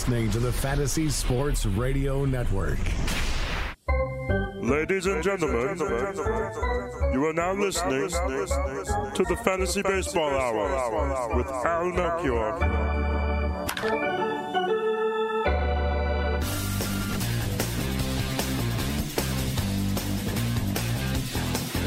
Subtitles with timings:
[0.00, 2.78] You're listening to the Fantasy Sports Radio Network.
[4.62, 5.76] Ladies and gentlemen,
[7.12, 12.58] you are now listening to the Fantasy Baseball Hour with Al Melchior.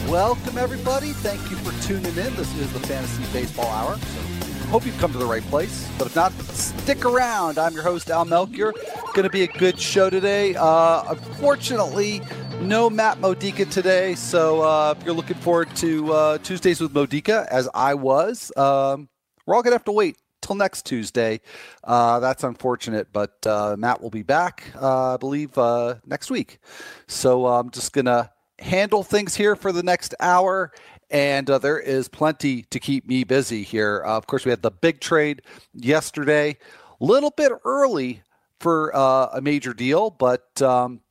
[0.07, 1.13] Welcome, everybody.
[1.13, 2.35] Thank you for tuning in.
[2.35, 3.97] This is the Fantasy Baseball Hour.
[3.97, 4.32] So,
[4.73, 5.87] hope you've come to the right place.
[5.99, 7.59] But if not, stick around.
[7.59, 8.73] I'm your host, Al Melchior.
[9.13, 10.55] Going to be a good show today.
[10.55, 12.23] Uh, unfortunately,
[12.59, 14.15] no Matt Modica today.
[14.15, 19.09] So uh, if you're looking forward to uh, Tuesdays with Modica, as I was, um,
[19.45, 21.41] we're all going to have to wait till next Tuesday.
[21.83, 26.57] Uh, that's unfortunate, but uh, Matt will be back, uh, I believe, uh, next week.
[27.05, 30.71] So I'm just going to handle things here for the next hour.
[31.09, 34.03] And uh, there is plenty to keep me busy here.
[34.05, 35.41] Uh, of course, we had the big trade
[35.73, 36.57] yesterday,
[36.99, 38.23] a little bit early
[38.59, 41.01] for uh, a major deal, but um,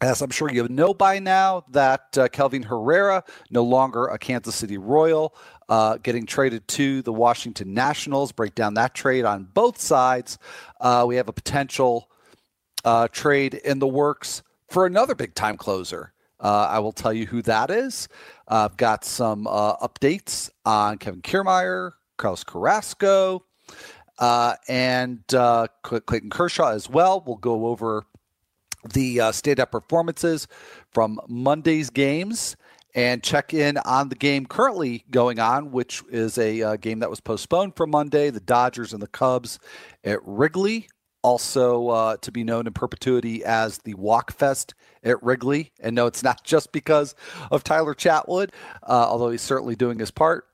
[0.00, 4.54] as I'm sure you know by now, that uh, Kelvin Herrera, no longer a Kansas
[4.54, 5.34] City Royal,
[5.68, 8.32] uh, getting traded to the Washington Nationals.
[8.32, 10.38] Break down that trade on both sides.
[10.80, 12.10] Uh, we have a potential
[13.10, 16.12] trade in the works for another big time closer.
[16.40, 18.08] Uh, I will tell you who that is.
[18.48, 23.44] Uh, I've got some uh, updates on Kevin Kiermaier, Carlos Carrasco,
[24.18, 27.22] uh, and uh, Clayton Kershaw as well.
[27.26, 28.04] We'll go over
[28.92, 30.46] the uh, stand-up performances
[30.92, 32.56] from Monday's games
[32.94, 37.20] and check in on the game currently going on, which is a game that was
[37.20, 38.30] postponed for Monday.
[38.30, 39.58] The Dodgers and the Cubs
[40.04, 40.88] at Wrigley
[41.26, 45.72] also uh, to be known in perpetuity as the Walk Fest at Wrigley.
[45.80, 47.16] And no, it's not just because
[47.50, 48.50] of Tyler Chatwood,
[48.84, 50.46] uh, although he's certainly doing his part.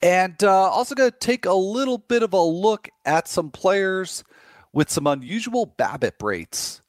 [0.00, 4.22] And uh, also going to take a little bit of a look at some players
[4.72, 6.80] with some unusual BABIP rates.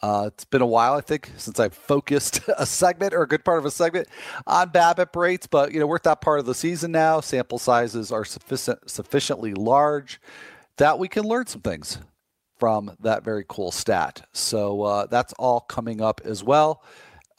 [0.00, 3.44] Uh, it's been a while, I think, since I've focused a segment or a good
[3.44, 4.06] part of a segment
[4.46, 7.20] on BABIP rates, but you know we're at that part of the season now.
[7.20, 10.20] Sample sizes are sufficient, sufficiently large
[10.78, 11.98] that we can learn some things
[12.58, 14.26] from that very cool stat.
[14.32, 16.82] So uh, that's all coming up as well.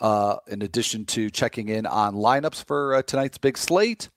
[0.01, 4.09] Uh, in addition to checking in on lineups for uh, tonight's big slate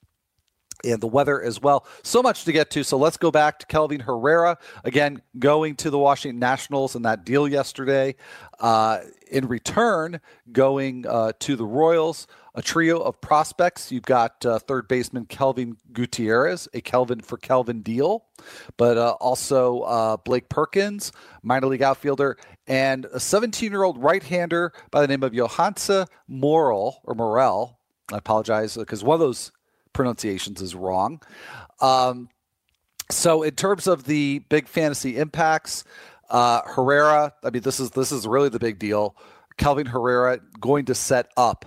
[0.84, 1.86] and the weather as well.
[2.02, 2.82] So much to get to.
[2.84, 7.24] So let's go back to Kelvin Herrera again, going to the Washington Nationals and that
[7.24, 8.16] deal yesterday.
[8.58, 9.00] Uh,
[9.30, 12.26] in return, going uh, to the Royals
[12.58, 13.92] a trio of prospects.
[13.92, 18.24] You've got uh, third baseman Kelvin Gutierrez, a Kelvin for Kelvin deal,
[18.76, 21.12] but uh, also uh, Blake Perkins,
[21.44, 22.36] minor league outfielder,
[22.66, 27.78] and a 17 year old right hander by the name of Yohanse Morel or Morel.
[28.12, 29.52] I apologize because one of those
[29.92, 31.22] pronunciations is wrong.
[31.80, 32.28] Um,
[33.08, 35.84] so, in terms of the big fantasy impacts,
[36.28, 37.32] uh, Herrera.
[37.44, 39.16] I mean, this is this is really the big deal.
[39.56, 41.64] Kelvin Herrera going to set up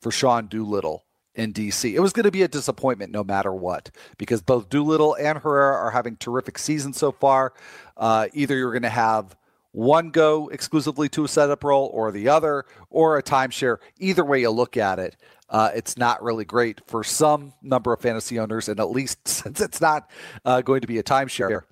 [0.00, 1.92] for Sean Doolittle in DC.
[1.92, 5.76] It was going to be a disappointment no matter what because both Doolittle and Herrera
[5.76, 7.52] are having terrific seasons so far.
[7.96, 9.36] Uh, either you're going to have
[9.72, 13.76] one go exclusively to a setup role or the other or a timeshare.
[13.98, 15.16] Either way you look at it,
[15.50, 19.60] uh, it's not really great for some number of fantasy owners, and at least since
[19.60, 20.10] it's not
[20.44, 21.62] uh, going to be a timeshare,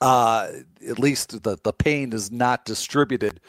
[0.00, 0.48] uh,
[0.88, 3.40] at least the, the pain is not distributed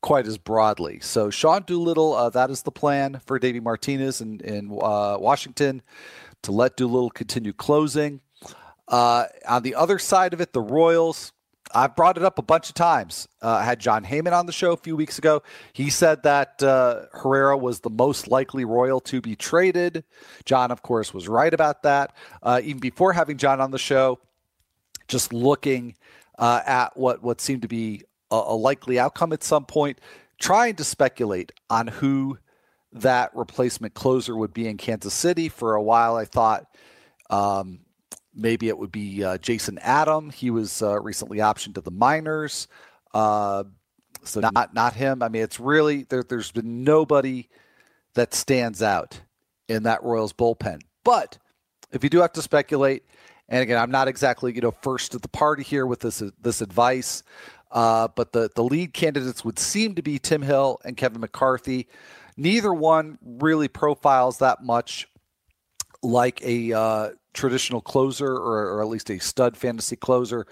[0.00, 1.00] quite as broadly.
[1.00, 5.82] So Sean Doolittle, uh, that is the plan for Davey Martinez in, in uh, Washington
[6.42, 8.20] to let Doolittle continue closing.
[8.88, 11.32] Uh, on the other side of it, the Royals,
[11.74, 13.26] I've brought it up a bunch of times.
[13.42, 15.42] Uh, I had Jon Heyman on the show a few weeks ago.
[15.72, 20.04] He said that uh, Herrera was the most likely Royal to be traded.
[20.44, 22.14] Jon, of course, was right about that.
[22.42, 24.20] Uh, even before having John on the show,
[25.08, 25.96] just looking
[26.38, 30.00] at what what seemed to be a, a likely outcome at some point,
[30.38, 32.38] trying to speculate on who
[32.92, 35.48] that replacement closer would be in Kansas City.
[35.48, 36.66] For a while, I thought
[37.30, 37.80] um,
[38.34, 40.30] maybe it would be uh, Jason Adam.
[40.30, 42.68] He was uh, recently optioned to the minors,
[43.12, 43.64] uh,
[44.22, 45.22] so not not him.
[45.22, 47.48] I mean, it's really there, there's been nobody
[48.14, 49.20] that stands out
[49.68, 50.80] in that Royals bullpen.
[51.04, 51.38] But
[51.92, 53.04] if you do have to speculate,
[53.48, 56.60] And again, I'm not exactly you know first at the party here with this this
[56.60, 57.22] advice,
[57.70, 61.88] uh, but the the lead candidates would seem to be Tim Hill and Kevin McCarthy.
[62.36, 65.08] Neither one really profiles that much
[66.02, 70.46] like a uh, traditional closer or, or, at least a stud fantasy closer.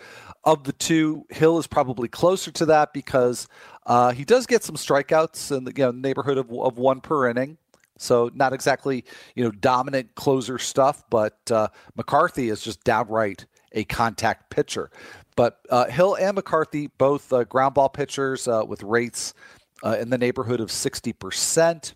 [0.44, 3.48] Of the two, Hill is probably closer to that because
[3.86, 7.28] uh, he does get some strikeouts in the you know, neighborhood of, of one per
[7.28, 7.58] inning.
[7.96, 13.84] So not exactly you know dominant closer stuff, but uh, McCarthy is just downright a
[13.84, 14.90] contact pitcher.
[15.36, 19.34] But uh, Hill and McCarthy both uh, ground ball pitchers uh, with rates
[19.82, 21.94] uh, in the neighborhood of sixty percent.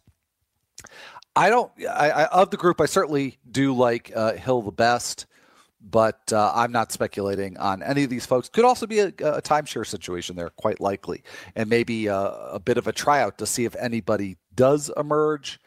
[1.36, 1.70] I don't.
[1.88, 5.26] I, I, of the group, I certainly do like uh, Hill the best,
[5.80, 8.48] but I'm not speculating on any of these folks.
[8.48, 11.22] Could also be a, a timeshare situation there, quite likely,
[11.54, 15.60] and maybe a, a bit of a tryout to see if anybody does emerge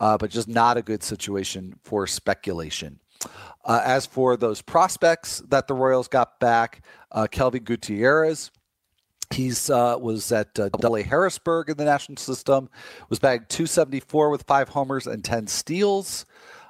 [0.00, 2.98] uh, but just not a good situation for speculation.
[3.64, 6.82] Uh, as for those prospects that the Royals got back,
[7.12, 8.50] uh, Kelvin Gutierrez,
[9.32, 10.70] He's uh, was at uh,
[11.04, 12.68] Harrisburg in the national system.
[13.10, 16.26] Was bagged 274 with five homers and 10 steals.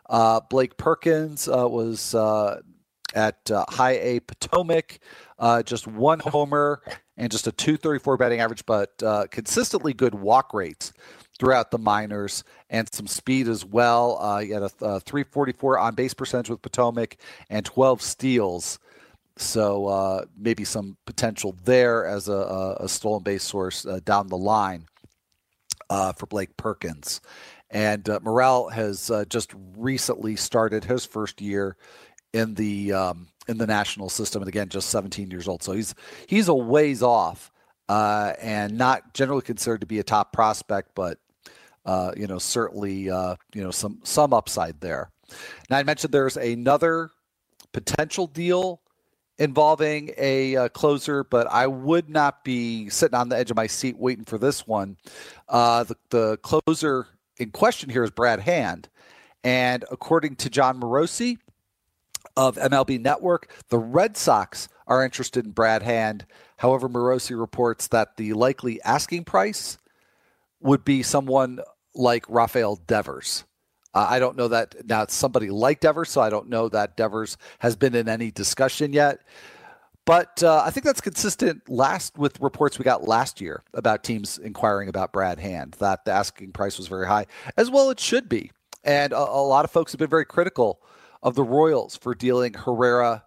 [0.09, 2.61] Uh, Blake Perkins uh, was uh,
[3.15, 4.99] at uh, High A Potomac,
[5.65, 6.83] just one homer
[7.17, 8.99] and just a 234 batting average, but
[9.31, 10.93] consistently good walk rates
[11.41, 14.19] throughout the minors and some speed as well.
[14.21, 17.17] Uh, he had a, a 344 on base percentage with Potomac
[17.49, 18.79] and 12 steals.
[19.37, 24.37] So uh, maybe some potential there as a, a stolen base source uh, down the
[24.37, 24.85] line
[25.89, 27.23] uh, for Blake Perkins.
[27.71, 31.77] And uh, Morel has uh, just recently started his first year
[32.33, 35.63] in the um, in the national system, and again, just 17 years old.
[35.63, 35.95] So he's
[36.27, 37.51] he's a ways off,
[37.89, 41.19] uh, and not generally considered to be a top prospect, but
[41.85, 45.11] uh, you know, certainly, uh, you know, some some upside there.
[45.69, 47.11] Now, I mentioned there's another
[47.73, 48.81] potential deal
[49.39, 53.67] involving a uh, closer, but I would not be sitting on the edge of my
[53.67, 54.99] seat waiting for this one.
[55.49, 57.07] Uh, the, the closer
[57.39, 58.89] in question here is Brad Hand,
[59.43, 61.39] and according to Jon Morosi
[62.37, 66.27] of MLB Network, the Red Sox are interested in Brad Hand.
[66.59, 69.79] However, Morosi reports that the likely asking price
[70.61, 71.61] would be someone
[71.95, 73.45] like Rafael Devers.
[73.93, 76.97] Uh, I don't know that now it's somebody like Devers, so I don't know that
[76.97, 79.21] Devers has been in any discussion yet.
[80.07, 84.39] But uh, I think that's consistent last with reports we got last year about teams
[84.39, 88.29] inquiring about Brad Hand, that the asking price was very high, as well it should
[88.29, 88.51] be.
[88.83, 90.81] And a, a lot of folks have been very critical
[91.23, 93.25] of the Royals for dealing Herrera,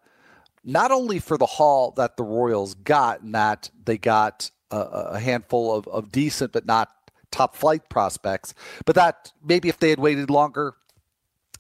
[0.64, 5.20] not only for the haul that the Royals got, and that they got a, a
[5.20, 6.90] handful of, of decent but not
[7.34, 8.54] top flight prospects,
[8.86, 10.76] but that maybe if they had waited longer,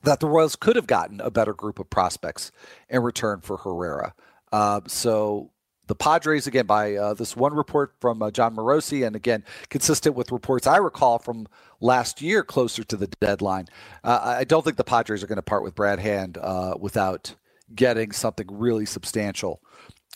[0.03, 2.51] that the Royals could have gotten a better group of prospects
[2.89, 4.13] in return for Herrera.
[4.51, 5.51] Uh, so
[5.87, 10.15] the Padres, again, by uh, this one report from uh, Jon Morosi, and again, consistent
[10.15, 11.47] with reports I recall from
[11.81, 13.67] last year closer to the deadline,
[14.03, 17.35] uh, I don't think the Padres are going to part with Brad Hand uh, without
[17.73, 19.61] getting something really substantial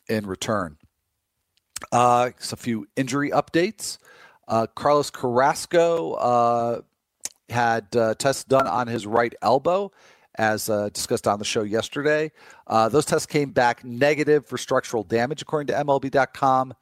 [0.07, 0.77] in return.
[1.91, 3.97] Uh, a few injury updates.
[4.47, 6.81] Uh, Carlos Carrasco uh,
[7.49, 9.91] had uh, tests done on his right elbow,
[10.35, 12.31] as uh, discussed on the show yesterday.
[12.67, 16.73] Uh, those tests came back negative for structural damage, according to MLB.com.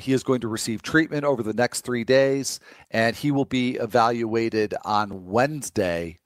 [0.00, 2.60] He is going to receive treatment over the next three days,
[2.90, 6.18] and he will be evaluated on Wednesday.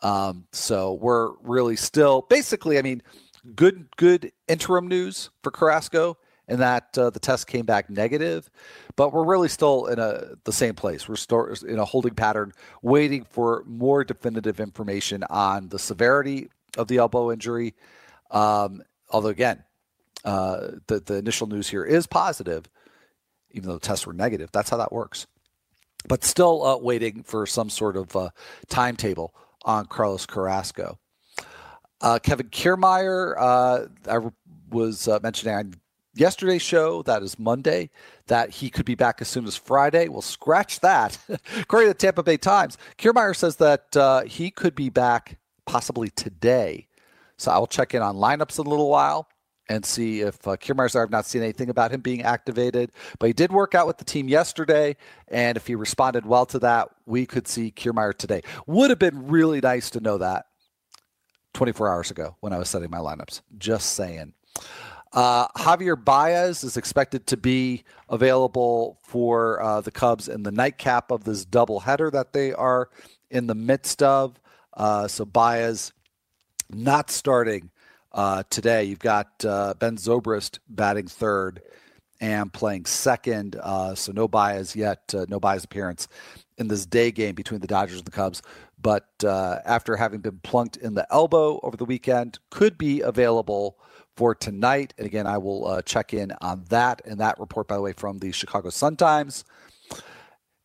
[0.00, 3.02] Um, so we're really still basically, I mean,
[3.54, 6.16] good good interim news for Carrasco
[6.48, 8.50] and that uh, the test came back negative.
[8.96, 11.08] But we're really still in a the same place.
[11.08, 12.52] We're still in a holding pattern,
[12.82, 17.74] waiting for more definitive information on the severity of the elbow injury.
[18.30, 19.62] Um, although again,
[20.24, 22.64] uh, the the initial news here is positive,
[23.52, 24.50] even though the tests were negative.
[24.52, 25.26] That's how that works.
[26.06, 28.30] But still uh, waiting for some sort of uh,
[28.68, 30.98] timetable on Carlos Carrasco.
[32.00, 34.30] Uh, Kevin Kiermaier, uh, I
[34.70, 35.74] was mentioning on
[36.18, 37.90] yesterday's show, that is Monday,
[38.26, 40.08] that he could be back as soon as Friday.
[40.08, 41.18] We'll scratch that.
[41.56, 46.10] According to the Tampa Bay Times, Kiermaier says that uh, he could be back possibly
[46.10, 46.86] today.
[47.36, 49.28] So I'll check in on lineups in a little while
[49.68, 51.02] and see if uh, Kiermaier's there.
[51.02, 54.04] I've not seen anything about him being activated, but he did work out with the
[54.04, 54.96] team yesterday.
[55.28, 58.42] And if he responded well to that, we could see Kiermaier today.
[58.66, 60.46] Would have been really nice to know that
[61.54, 63.42] 24 hours ago when I was setting my lineups.
[63.58, 64.32] Just saying.
[65.12, 71.10] Uh, Javier Baez is expected to be available for uh, the Cubs in the nightcap
[71.10, 72.90] of this doubleheader that they are
[73.30, 74.40] in the midst of.
[74.74, 75.92] Uh, so Baez
[76.70, 77.70] not starting
[78.12, 78.84] uh, today.
[78.84, 81.62] You've got uh, Ben Zobrist batting third
[82.20, 83.56] and playing second.
[83.56, 86.08] Uh, so no Baez yet, no Baez appearance
[86.58, 88.42] in this day game between the Dodgers and the Cubs.
[88.80, 93.78] But uh, after having been plunked in the elbow over the weekend, could be available
[94.18, 94.94] for tonight.
[94.98, 97.00] And again, I will uh, check in on that.
[97.04, 99.44] And that report, by the way, from the Chicago Sun Times.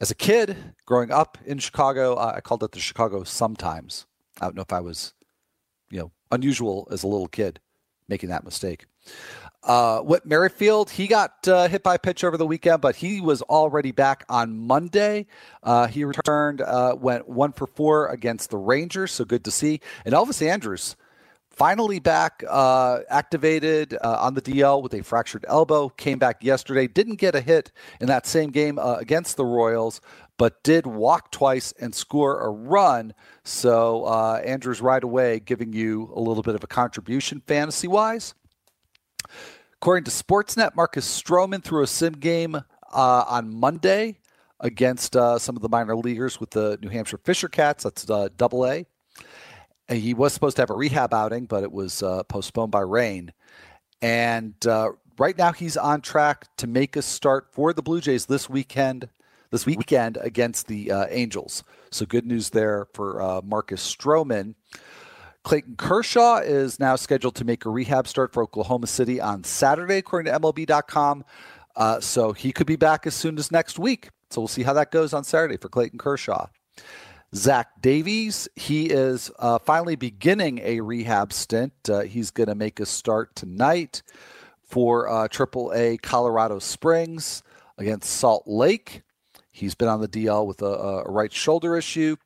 [0.02, 0.58] As a kid
[0.88, 4.08] growing up in Chicago, uh, I called it the Chicago Sometimes.
[4.42, 5.14] I don't know if I was,
[5.92, 7.60] you know, unusual as a little kid
[8.10, 8.88] making that mistake.
[9.62, 13.22] Uh, Whit Merrifield, he got uh, hit by a pitch over the weekend, but he
[13.22, 15.28] was already back on Monday.
[15.62, 19.80] Uh, he returned, uh, went one for four against the Rangers, so good to see.
[20.06, 20.96] And Elvis Andrus,
[21.54, 26.88] finally back, uh, activated uh, on the DL with a fractured elbow, came back yesterday,
[26.88, 30.02] didn't get a hit in that same game against the Royals,
[30.38, 33.14] but did walk twice and score a run.
[33.44, 34.08] So
[34.44, 38.34] Andrus right away giving you a little bit of a contribution fantasy wise.
[39.84, 44.20] According to Sportsnet, Marcus Stroman threw a sim game uh, on Monday
[44.62, 47.84] against uh, some of the minor leaguers with the New Hampshire Fisher Cats.
[47.84, 48.86] That's uh, double A.
[49.90, 53.34] He was supposed to have a rehab outing, but it was uh, postponed by rain.
[54.02, 58.26] And uh, right now, he's on track to make a start for the Blue Jays
[58.26, 59.10] this weekend.
[59.52, 61.64] This weekend against the uh, Angels.
[61.92, 64.56] So good news there for Marcus Stroman.
[65.44, 69.98] Clayton Kershaw is now scheduled to make a rehab start for Oklahoma City on Saturday,
[69.98, 71.26] according to MLB.com.
[71.76, 74.10] Uh, so he could be back as soon as next week.
[74.30, 76.48] So we'll see how that goes on Saturday for Clayton Kershaw.
[77.36, 81.74] Zach Davies, he is uh, finally beginning a rehab stint.
[81.90, 84.04] Uh, he's going to make a start tonight
[84.62, 87.42] for uh, AAA Colorado Springs
[87.78, 89.02] against Salt Lake.
[89.52, 92.18] He's been on the DL with a, a right shoulder issue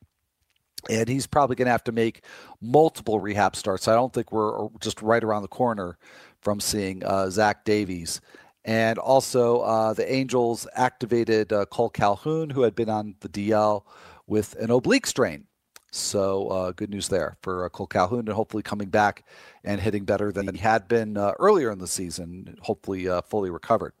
[0.88, 2.22] and he's probably going to have to make
[2.60, 3.88] multiple rehab starts.
[3.88, 5.98] I don't think we're just right around the corner
[6.40, 8.20] from seeing uh, Zach Davies.
[8.64, 13.84] And also, uh, the Angels activated uh, Cole Calhoun, who had been on the DL
[14.28, 15.46] with an oblique strain.
[15.90, 19.24] So, uh, good news there for uh, Cole Calhoun, and hopefully coming back
[19.64, 23.94] and hitting better than he had been uh, earlier in the season, hopefully fully recovered.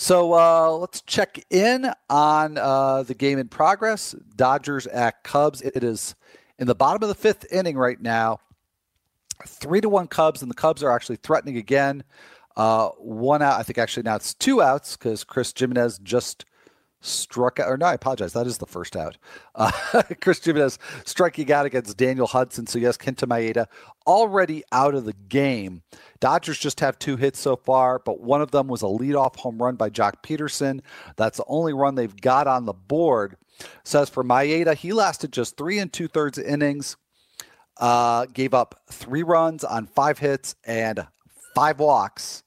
[0.00, 4.14] So uh, let's check in on uh, the game in progress.
[4.34, 5.60] Dodgers at Cubs.
[5.60, 6.14] It is
[6.58, 8.38] in the bottom of the fifth inning right now.
[9.46, 12.02] Three to one Cubs, and the Cubs are actually threatening again.
[12.56, 13.60] Uh, one out.
[13.60, 16.46] I think actually now it's two outs because Chris Gimenez just
[17.00, 18.32] struck out, or no, I apologize.
[18.32, 19.16] That is the first out.
[19.54, 19.70] Uh,
[20.20, 22.66] Chris Gimenez striking out against Daniel Hudson.
[22.66, 23.66] So, yes, Kenta Maeda
[24.06, 25.82] already out of the game.
[26.20, 29.58] Dodgers just have two hits so far, but one of them was a leadoff home
[29.58, 30.80] run by Joc Pederson.
[31.16, 33.36] That's the only run they've got on the board.
[33.84, 36.96] So, as for Maeda, he lasted just three and two thirds innings,
[37.78, 41.06] uh, gave up three runs on five hits and
[41.54, 42.42] five walks.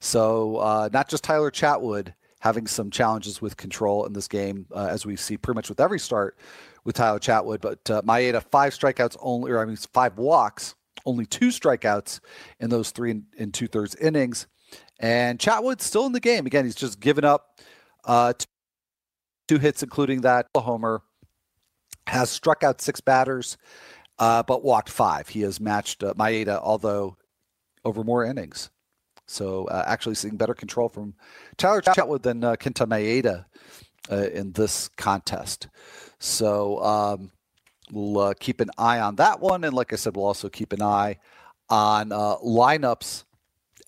[0.00, 2.12] So, uh, not just Tyler Chatwood
[2.44, 5.80] having some challenges with control in this game, uh, as we see pretty much with
[5.80, 6.36] every start
[6.84, 7.62] with Tyler Chatwood.
[7.62, 10.74] But uh, Maeda, five strikeouts only, or I mean, five walks,
[11.06, 12.20] only two strikeouts
[12.60, 14.46] in those three and, and two thirds innings.
[15.00, 16.44] And Chatwood's still in the game.
[16.44, 17.60] Again, he's just given up
[18.04, 18.34] uh,
[19.48, 21.00] two hits, including that homer.
[22.08, 23.56] Has struck out six batters,
[24.18, 25.28] uh, but walked five.
[25.30, 27.16] He has matched uh, Maeda, although
[27.86, 28.68] over more innings.
[29.26, 31.14] So uh, actually seeing better control from
[31.56, 33.46] Tyler Chatwood than uh, Kenta Maeda
[34.10, 35.68] uh, in this contest.
[36.18, 37.30] So um,
[37.90, 39.64] we'll uh, keep an eye on that one.
[39.64, 41.18] And like I said, we'll also keep an eye
[41.70, 43.24] on uh, lineups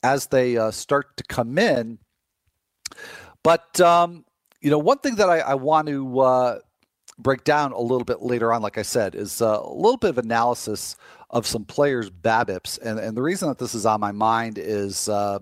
[0.02, 1.98] as they uh, start to come in.
[3.42, 4.24] But, um,
[4.60, 6.60] you know, one thing that I, I want to
[7.18, 10.18] break down a little bit later on, like I said, is a little bit of
[10.18, 10.96] analysis
[11.30, 12.78] of some players' BABIPs.
[12.80, 15.40] And, and the reason that this is on my mind is uh,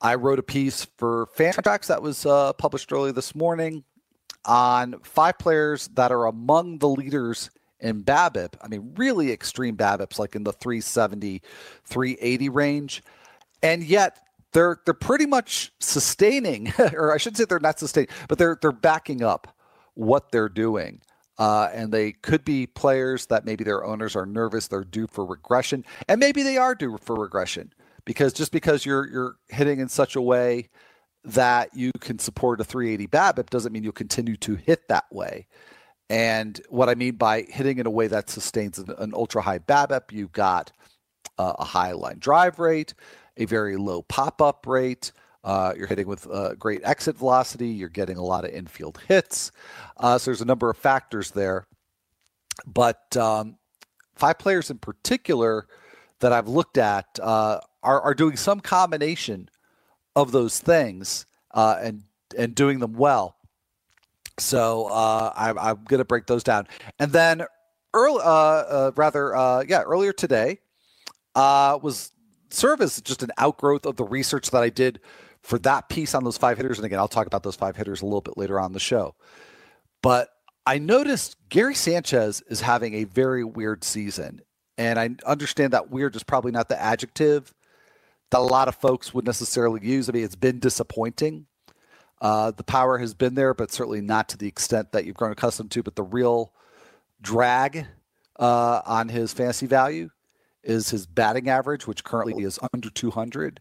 [0.00, 3.84] I wrote a piece for Fantrax that was uh, published early this morning
[4.44, 7.50] on five players that are among the leaders
[7.80, 8.54] in BABIP.
[8.62, 11.40] I mean, really extreme BABIPs, like in the 370,
[11.84, 13.02] 380 range.
[13.62, 14.20] And yet,
[14.52, 18.72] they're they're pretty much sustaining, or I should say they're not sustaining, but they're they're
[18.72, 19.54] backing up
[19.94, 21.02] what they're doing.
[21.36, 25.26] Uh, and they could be players that maybe their owners are nervous they're due for
[25.26, 27.72] regression, and maybe they are due for regression
[28.04, 30.68] because just because you're you're hitting in such a way
[31.24, 35.46] that you can support a 380 BABIP doesn't mean you'll continue to hit that way.
[36.10, 39.58] And what I mean by hitting in a way that sustains an, an ultra high
[39.58, 40.70] BABIP, you've got
[41.38, 42.94] uh, a high line drive rate,
[43.36, 45.12] a very low pop up rate,
[45.44, 47.68] uh, you're hitting with uh, great exit velocity.
[47.68, 49.52] You're getting a lot of infield hits.
[49.96, 51.66] Uh, so there's a number of factors there.
[52.66, 53.56] But um,
[54.14, 55.66] five players in particular
[56.20, 59.50] that I've looked at uh, are, are doing some combination
[60.16, 62.04] of those things uh, and
[62.36, 63.36] and doing them well.
[64.38, 66.66] So uh, I, I'm going to break those down,
[66.98, 67.44] and then
[67.92, 68.20] early,
[68.96, 70.58] rather, yeah, earlier today
[71.36, 72.12] was
[72.50, 75.00] serve as just an outgrowth of the research that I did
[75.44, 76.78] for that piece on those five hitters.
[76.78, 79.14] And again, I'll talk about those five hitters a little bit later on the show.
[80.02, 80.30] But
[80.66, 84.40] I noticed Gary Sanchez is having a very weird season.
[84.78, 87.54] And I understand that weird is probably not the adjective
[88.30, 90.08] that a lot of folks would necessarily use.
[90.08, 91.46] I mean, it's been disappointing.
[92.22, 95.32] Uh, the power has been there, but certainly not to the extent that you've grown
[95.32, 95.82] accustomed to.
[95.82, 96.54] But the real
[97.20, 97.86] drag
[98.40, 100.08] uh, on his fantasy value
[100.62, 103.60] is his batting average, which currently is under 200.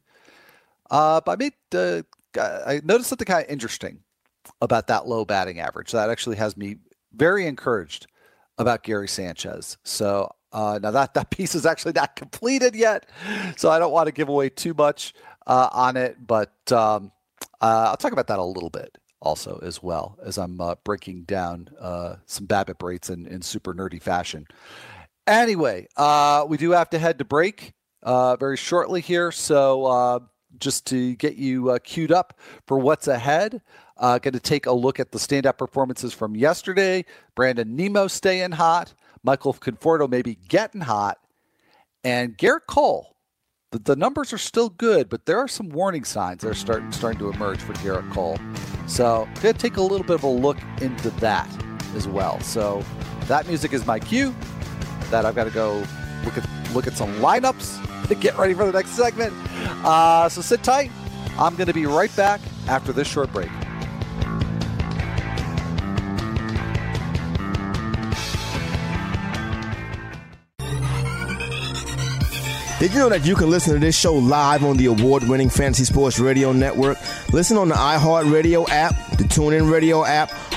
[0.94, 2.04] Uh, but I made uh,
[2.40, 4.00] I noticed something kind of interesting
[4.62, 5.92] about that low batting average.
[5.92, 6.78] That actually has me
[7.14, 8.06] very encouraged
[8.60, 9.78] about Gary Sanchez.
[9.84, 13.08] So uh, now that that piece is actually not completed yet,
[13.58, 15.16] so I don't want to give away too much
[15.48, 16.16] uh, on it.
[16.26, 17.12] But um,
[17.60, 21.24] uh, I'll talk about that a little bit also as well as I'm uh, breaking
[21.24, 24.46] down uh, some BABIP rates in, in super nerdy fashion.
[25.26, 27.74] Anyway, uh, we do have to head to break
[28.06, 30.30] very shortly here, so
[30.60, 33.62] just to get you queued up for what's ahead.
[33.98, 37.06] Uh, going to take a look at the standout performances from yesterday.
[37.36, 38.94] Brandon Nimmo staying hot.
[39.24, 41.20] Michael Conforto maybe getting hot.
[42.04, 43.16] And Gerrit Cole.
[43.72, 46.92] The, the numbers are still good, but there are some warning signs that are starting
[46.92, 48.38] starting to emerge for Gerrit Cole.
[48.88, 51.50] So going to take a little bit of a look into that
[51.96, 52.40] as well.
[52.42, 52.84] So
[53.28, 54.36] that music is my cue.
[55.10, 55.84] That I've got to go
[56.24, 59.34] look at look at some lineups to get ready for the next segment.
[59.86, 60.92] Uh, so sit tight.
[61.38, 63.50] I'm going to be right back after this short break.
[72.84, 75.50] Did you know that you can listen to this show live on the award winning
[75.50, 76.98] Fantasy Sports Radio Network?
[77.32, 80.30] Listen on the iHeartRadio app, the TuneIn Radio app,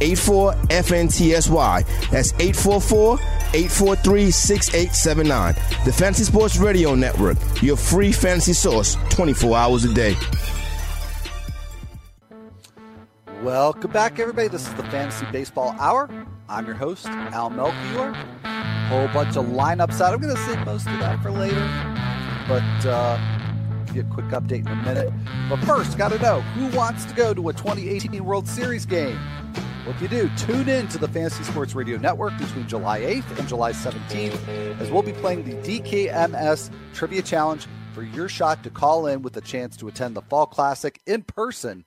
[0.00, 2.10] 84 FNTSY.
[2.10, 3.18] That's 844
[3.54, 5.54] 843 6879.
[5.84, 10.16] The Fantasy Sports Radio Network, your free fantasy source 24 hours a day.
[13.42, 14.48] Welcome back, everybody.
[14.48, 16.08] This is the Fantasy Baseball Hour.
[16.48, 18.14] I'm your host, Al Melchior.
[18.88, 20.14] Whole bunch of lineups out.
[20.14, 21.60] I'm going to save most of that for later,
[22.48, 23.18] but uh,
[23.86, 25.12] give you a quick update in a minute.
[25.48, 29.18] But first, got to know who wants to go to a 2018 World Series game?
[29.84, 33.38] Well, if you do, tune in to the Fantasy Sports Radio Network between July 8th
[33.38, 38.70] and July 17th, as we'll be playing the DKMS Trivia Challenge for your shot to
[38.70, 41.84] call in with a chance to attend the Fall Classic in person.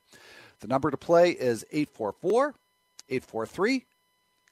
[0.60, 2.54] The number to play is 844
[3.08, 3.84] 843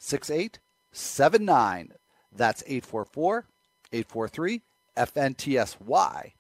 [0.00, 1.92] 6879.
[2.32, 3.46] That's 844
[3.92, 4.62] 843
[4.96, 6.32] FNTSY.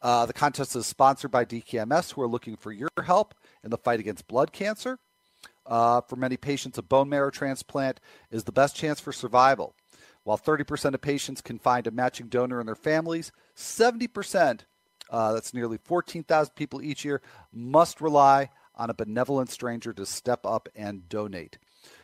[0.00, 3.76] Uh, the contest is sponsored by DKMS, who are looking for your help in the
[3.76, 5.00] fight against blood cancer
[5.66, 8.00] uh, for many patients, a bone marrow transplant
[8.30, 9.74] is the best chance for survival.
[10.24, 14.60] While 30% of patients can find a matching donor in their families, 70%,
[15.10, 17.20] uh, that's nearly 14,000 people each year,
[17.52, 21.58] must rely on a benevolent stranger to step up and donate.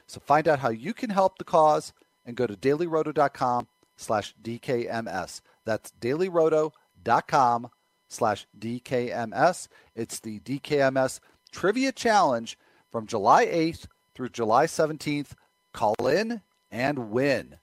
[0.07, 1.93] So find out how you can help the cause
[2.25, 5.41] and go to dailyroto.com slash DKMS.
[5.65, 7.71] That's dailyroto.com
[8.09, 9.69] slash DKMS.
[9.95, 11.21] It's the DKMS
[11.53, 12.57] Trivia Challenge
[12.91, 15.33] from July 8th through July 17th.
[15.73, 17.57] Call in and win.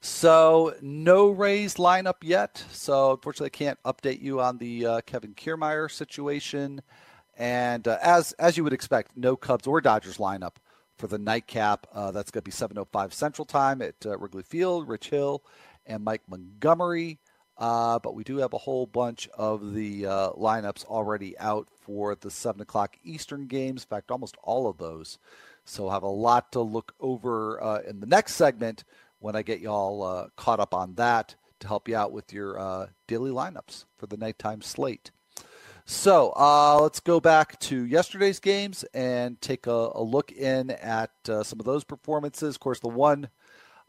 [0.00, 2.62] So no Rays lineup yet.
[2.70, 6.82] So unfortunately, I can't update you on the uh, Kevin Kiermaier situation.
[7.36, 10.56] And uh, as as you would expect, no Cubs or Dodgers lineup
[10.96, 11.86] for the nightcap.
[11.92, 14.88] Uh, that's going to be 7:05 Central Time at uh, Wrigley Field.
[14.88, 15.42] Rich Hill
[15.86, 17.18] and Mike Montgomery.
[17.58, 22.14] Uh, but we do have a whole bunch of the uh, lineups already out for
[22.14, 23.82] the 7 o'clock Eastern games.
[23.82, 25.18] In fact, almost all of those.
[25.64, 28.84] So we'll have a lot to look over uh, in the next segment
[29.18, 32.58] when I get y'all uh, caught up on that to help you out with your
[32.58, 35.10] uh, daily lineups for the nighttime slate.
[35.84, 41.10] So uh, let's go back to yesterday's games and take a, a look in at
[41.24, 42.54] some of those performances.
[42.54, 43.30] Of course, the one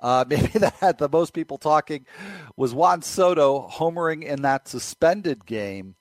[0.01, 2.05] uh, maybe that had the most people talking
[2.55, 5.95] was Juan Soto homering in that suspended game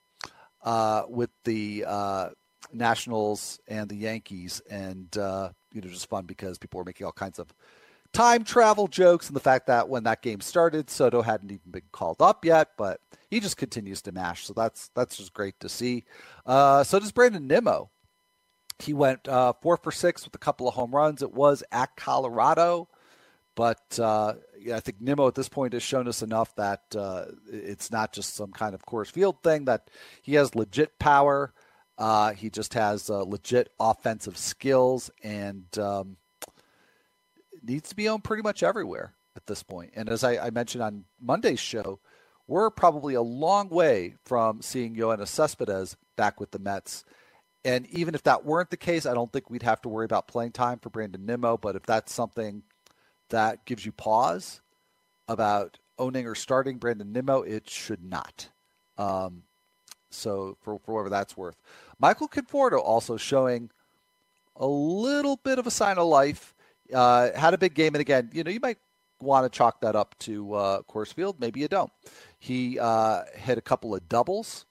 [0.62, 2.28] uh, with the uh,
[2.72, 7.12] Nationals and the Yankees, and uh, you know, just fun because people were making all
[7.12, 7.52] kinds of
[8.12, 11.82] time travel jokes and the fact that when that game started, Soto hadn't even been
[11.92, 14.46] called up yet, but he just continues to mash.
[14.46, 16.04] So that's that's just great to see.
[16.46, 17.90] Uh, so does Brandon Nimmo.
[18.80, 21.20] He went uh, four for six with a couple of home runs.
[21.20, 22.88] It was at Colorado,
[23.58, 27.24] but uh, yeah, I think Nimmo at this point has shown us enough that uh,
[27.50, 29.64] it's not just some kind of Coors Field thing.
[29.64, 29.90] That
[30.22, 31.52] he has legit power.
[31.98, 36.18] Uh, he just has uh, legit offensive skills and um,
[37.60, 39.90] needs to be owned pretty much everywhere at this point.
[39.96, 41.98] And as I, I mentioned on Monday's show,
[42.46, 47.04] we're probably a long way from seeing Yoenis Cespedes back with the Mets.
[47.64, 50.28] And even if that weren't the case, I don't think we'd have to worry about
[50.28, 51.56] playing time for Brandon Nimmo.
[51.56, 52.62] But if that's something
[53.30, 54.60] that gives you pause
[55.28, 58.48] about owning or starting Brandon Nimmo, it should not.
[58.96, 59.42] Um,
[60.10, 61.56] so for, for whatever that's worth.
[61.98, 63.70] Michael Conforto also showing
[64.56, 66.54] a little bit of a sign of life.
[66.92, 68.78] Uh, had a big game, and again, you know, you might
[69.20, 71.36] want to chalk that up to uh, Coors Field.
[71.38, 71.92] Maybe you don't.
[72.38, 74.64] He uh, hit a couple of doubles,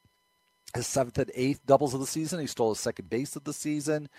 [0.74, 2.40] his seventh and eighth doubles of the season.
[2.40, 4.10] He stole his second base of the season,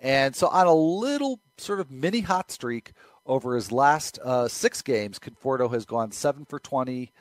[0.00, 2.92] and so on a little sort of mini hot streak
[3.26, 7.12] over his last uh, six games, Conforto has gone seven for twenty.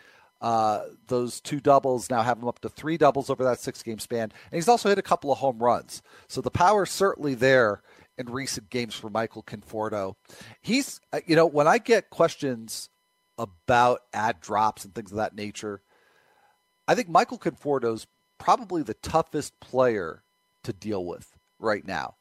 [0.41, 3.97] Uh, those two doubles now have him up to three doubles over that six game
[3.99, 4.23] span.
[4.23, 6.01] And he's also hit a couple of home runs.
[6.27, 7.81] So the power's certainly there
[8.17, 10.15] in recent games for Michael Conforto.
[10.61, 12.89] He's, uh, you know, when I get questions
[13.37, 15.81] about add drops and things of that nature,
[16.87, 18.05] I think Michael Conforto's
[18.37, 20.21] probably the toughest player
[20.63, 22.15] to deal with right now.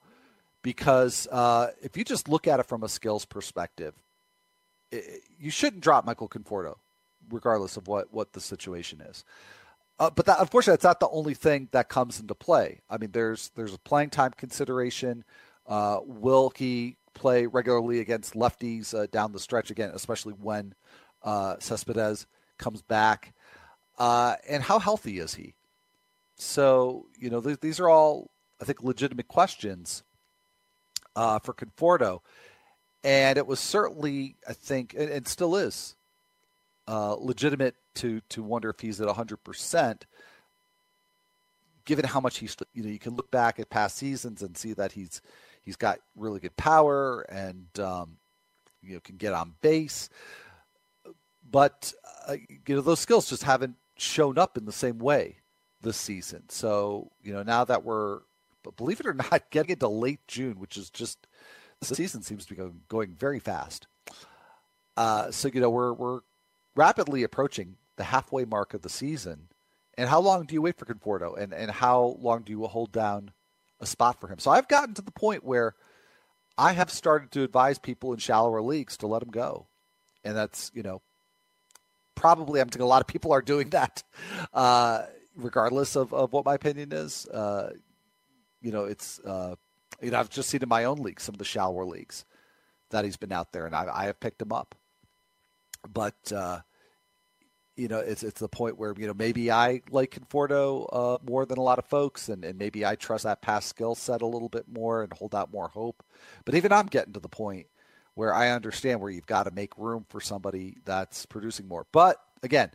[0.65, 3.95] Because uh, if you just look at it from a skills perspective,
[4.91, 6.77] it, you shouldn't drop Michael Conforto,
[7.31, 9.25] regardless of what, what the situation is.
[9.99, 12.81] Uh, but that, unfortunately, that's not the only thing that comes into play.
[12.89, 15.23] I mean, there's there's a playing time consideration.
[15.67, 20.75] Uh, will he play regularly against lefties uh, down the stretch again, especially when
[21.23, 22.27] uh, Cespedes
[22.59, 23.35] comes back?
[23.99, 25.53] Uh, and how healthy is he?
[26.37, 30.03] So, you know, th- these are all, I think, legitimate questions
[31.17, 32.21] uh, for Conforto.
[33.03, 35.95] And it was certainly, I think, and, and still is,
[36.89, 40.03] uh, legitimate to, to wonder if he's at 100%
[41.87, 44.73] given how much he's you know you can look back at past seasons and see
[44.73, 45.21] that he's
[45.65, 48.19] He's got really good power and um,
[48.83, 50.11] you know can get on base,
[51.51, 51.93] but
[52.29, 55.37] uh, you know those skills just haven't shown up in the same way
[55.81, 56.43] this season.
[56.51, 58.21] So you know now that we're,
[58.73, 61.27] believe it or not, getting into late June, which is just
[61.81, 63.87] the season seems to be going, going very fast.
[64.97, 66.21] Uh, so you know we're we're
[66.77, 69.49] rapidly approaching the halfway mark of the season.
[69.97, 71.39] And how long do you wait for Conforto?
[71.39, 73.33] And and how long do you hold down
[73.81, 74.39] a spot for him.
[74.39, 75.75] So I've gotten to the point where
[76.59, 79.67] I have started to advise people in shallower leagues to let him go.
[80.25, 81.03] And that's, you know,
[82.15, 84.03] probably I'm thinking a lot of people are doing that,
[84.53, 85.03] uh,
[85.37, 87.27] regardless of, of what my opinion is.
[87.27, 87.73] Uh,
[88.65, 89.55] you know, it's, uh,
[90.03, 92.25] you know, I've just seen in my own league, some of the shallower leagues
[92.91, 94.75] that he's been out there and I, I have picked him up.
[95.93, 96.61] But, uh,
[97.77, 101.45] you know, it's it's the point where you know maybe I like Conforto uh, more
[101.45, 104.27] than a lot of folks, and, and maybe I trust that past skill set a
[104.27, 106.05] little bit more and hold out more hope.
[106.45, 107.67] But even I'm getting to the point
[108.15, 111.85] where I understand where you've got to make room for somebody that's producing more.
[111.91, 112.71] But again,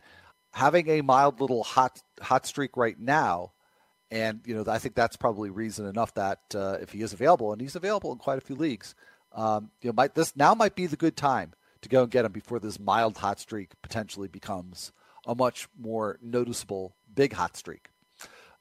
[0.52, 3.52] having a mild little hot hot streak right now,
[4.10, 7.52] and you know I think that's probably reason enough that uh, if he is available,
[7.52, 8.94] and he's available in quite a few leagues,
[9.32, 12.24] um, you know, might this now might be the good time to go and get
[12.24, 14.92] him before this mild hot streak potentially becomes
[15.26, 17.88] a much more noticeable big hot streak.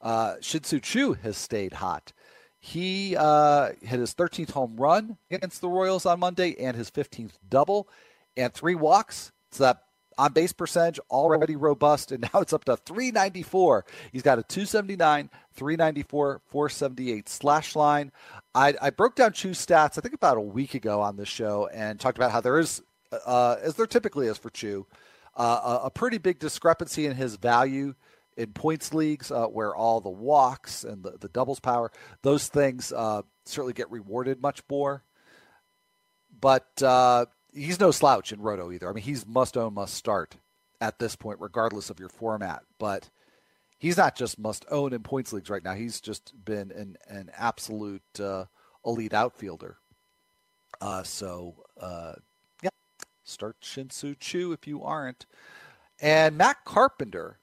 [0.02, 2.14] Uh, Shin-Soo Choo has stayed hot.
[2.60, 7.34] He uh, hit his 13th home run against the Royals on Monday and his 15th
[7.48, 7.88] double
[8.36, 9.32] and three walks.
[9.52, 9.84] So that
[10.20, 13.86] on base percentage already robust, and now it's up to 394.
[14.12, 18.12] He's got a 279, 394, 478 slash line.
[18.54, 21.70] I, I broke down Choo's stats, I think about a week ago on this show,
[21.74, 22.82] and talked about how there is
[23.26, 24.86] uh, as there typically is for Choo,
[25.36, 27.96] uh, a, a, pretty big discrepancy in his value
[28.38, 32.94] in points leagues uh, where all the walks and the, the doubles power, those things
[32.94, 35.04] uh, certainly get rewarded much more.
[36.40, 38.90] But uh, he's no slouch in Roto either.
[38.90, 40.38] I mean, he's must own, must start
[40.82, 42.64] at this point, regardless of your format.
[42.78, 43.10] But
[43.78, 45.74] he's not just must own in points leagues right now.
[45.74, 48.46] He's just been an, an absolute uh,
[48.86, 49.78] elite outfielder.
[50.82, 52.14] Uh, so uh,
[52.62, 52.70] yeah,
[53.24, 55.26] Start Shin-Soo Choo if you aren't.
[56.02, 57.40] And Matt Carpenter,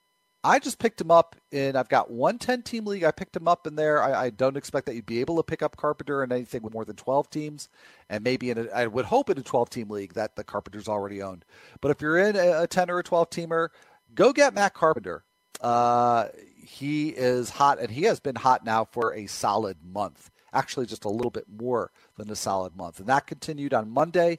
[0.46, 3.02] I just picked him up and I've got one 10 team league.
[3.02, 4.00] I picked him up in there.
[4.00, 6.72] I, I, don't expect that you'd be able to pick up Carpenter in anything with
[6.72, 7.68] more than 12 teams,
[8.09, 10.87] and maybe in a, I would hope in a 12 team league that the Carpenter's
[10.87, 11.44] already owned.
[11.80, 13.70] But if you're in a, a 10 or a 12 teamer,
[14.14, 15.24] go get Matt Carpenter.
[15.61, 20.30] Uh, he is hot, and he has been hot now for a solid month.
[20.52, 24.38] Actually, just a little bit more than a solid month, and that continued on Monday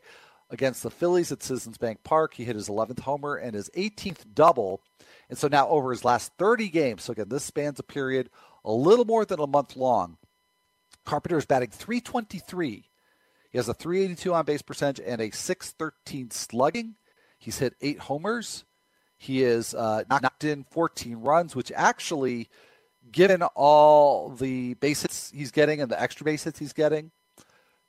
[0.50, 2.34] against the Phillies at Citizens Bank Park.
[2.34, 4.82] He hit his 11th homer and his 18th double.
[5.30, 8.30] And so now over his last 30 games, so again, this spans a period
[8.64, 10.18] a little more than a month long.
[11.06, 12.86] Carpenter is batting 323.
[13.50, 16.96] He has a 382 on base percentage and a 613 slugging.
[17.40, 18.66] He's hit eight homers.
[19.18, 22.50] He is uh, knocked in 14 runs, which actually,
[23.12, 27.12] given all the base hits he's getting and the extra base hits he's getting,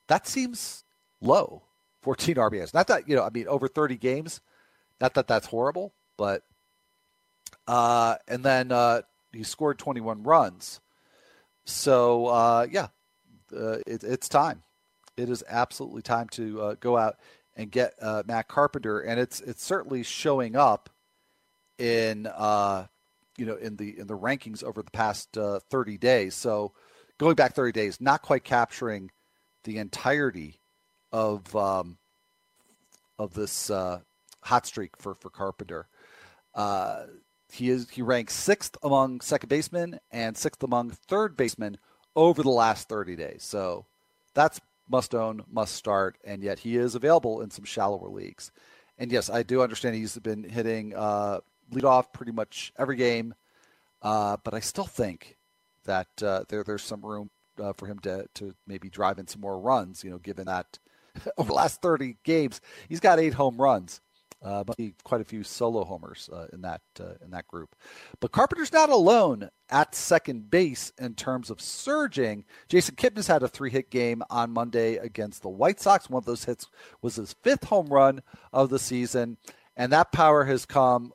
[0.07, 0.83] that seems
[1.21, 1.63] low
[2.01, 2.73] 14 RBIs.
[2.73, 4.41] Not that, you know, I mean, over 30 games,
[4.99, 6.43] not that that's horrible, but,
[7.69, 9.01] uh, and then uh,
[9.31, 10.79] he scored 21 runs.
[11.65, 12.87] So, uh, yeah,
[13.55, 14.63] uh, it, it's time.
[15.17, 17.17] It is absolutely time to uh, go out
[17.55, 20.89] and get uh, Matt Carpenter, and it's it's certainly showing up
[21.77, 22.87] in uh,
[23.37, 26.33] you know in the in the rankings over the past uh, 30 days.
[26.33, 26.71] So
[27.19, 29.11] going back 30 days, not quite capturing
[29.63, 30.59] the entirety
[31.11, 31.97] of um,
[33.19, 35.85] of this hot streak for for Carpenter.
[36.55, 37.03] Uh,
[37.51, 41.77] he is he ranks sixth among second basemen and sixth among third basemen
[42.15, 43.43] over the last 30 days.
[43.43, 43.85] So
[44.33, 44.59] that's
[44.89, 48.51] must own, must start, and yet he is available in some shallower leagues.
[48.97, 51.39] And yes, I do understand he's been hitting uh,
[51.71, 53.35] lead off pretty much every game,
[54.01, 55.37] uh, but I still think
[55.85, 57.29] that uh, there there's some room
[57.61, 60.03] uh, for him to to maybe drive in some more runs.
[60.03, 60.79] You know, given that
[61.37, 62.59] over the last 30 games,
[62.89, 64.01] he's got eight home runs.
[64.41, 64.63] Uh,
[65.03, 67.75] quite a few solo homers uh, in that uh, in that group.
[68.21, 72.45] But Carpenter's not alone at second base in terms of surging.
[72.69, 76.09] Jason Kipnis had a three-hit game on Monday against the White Sox.
[76.09, 76.67] One of those hits
[77.01, 78.21] was his fifth home run
[78.53, 79.35] of the season,
[79.75, 81.11] and that power has come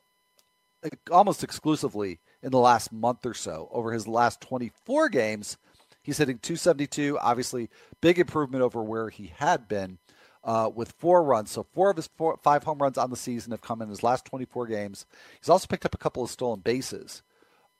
[1.09, 3.69] almost exclusively in the last month or so.
[3.71, 5.57] Over his last 24 games,
[6.05, 7.17] He's hitting 272.
[7.19, 7.67] Obviously,
[7.99, 9.97] big improvement over where he had been
[10.45, 11.51] uh, with four runs.
[11.51, 14.03] So four of his four, five home runs on the season have come in his
[14.03, 15.05] last 24 games.
[15.39, 17.23] He's also picked up a couple of stolen bases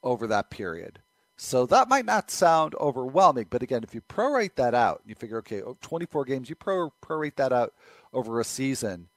[0.04, 1.00] over that period.
[1.38, 5.40] So that might not sound overwhelming, but again, if you prorate that out, you figure,
[5.40, 7.74] okay, oh, 24 games, you pro- prorate that out
[8.14, 9.10] over a season,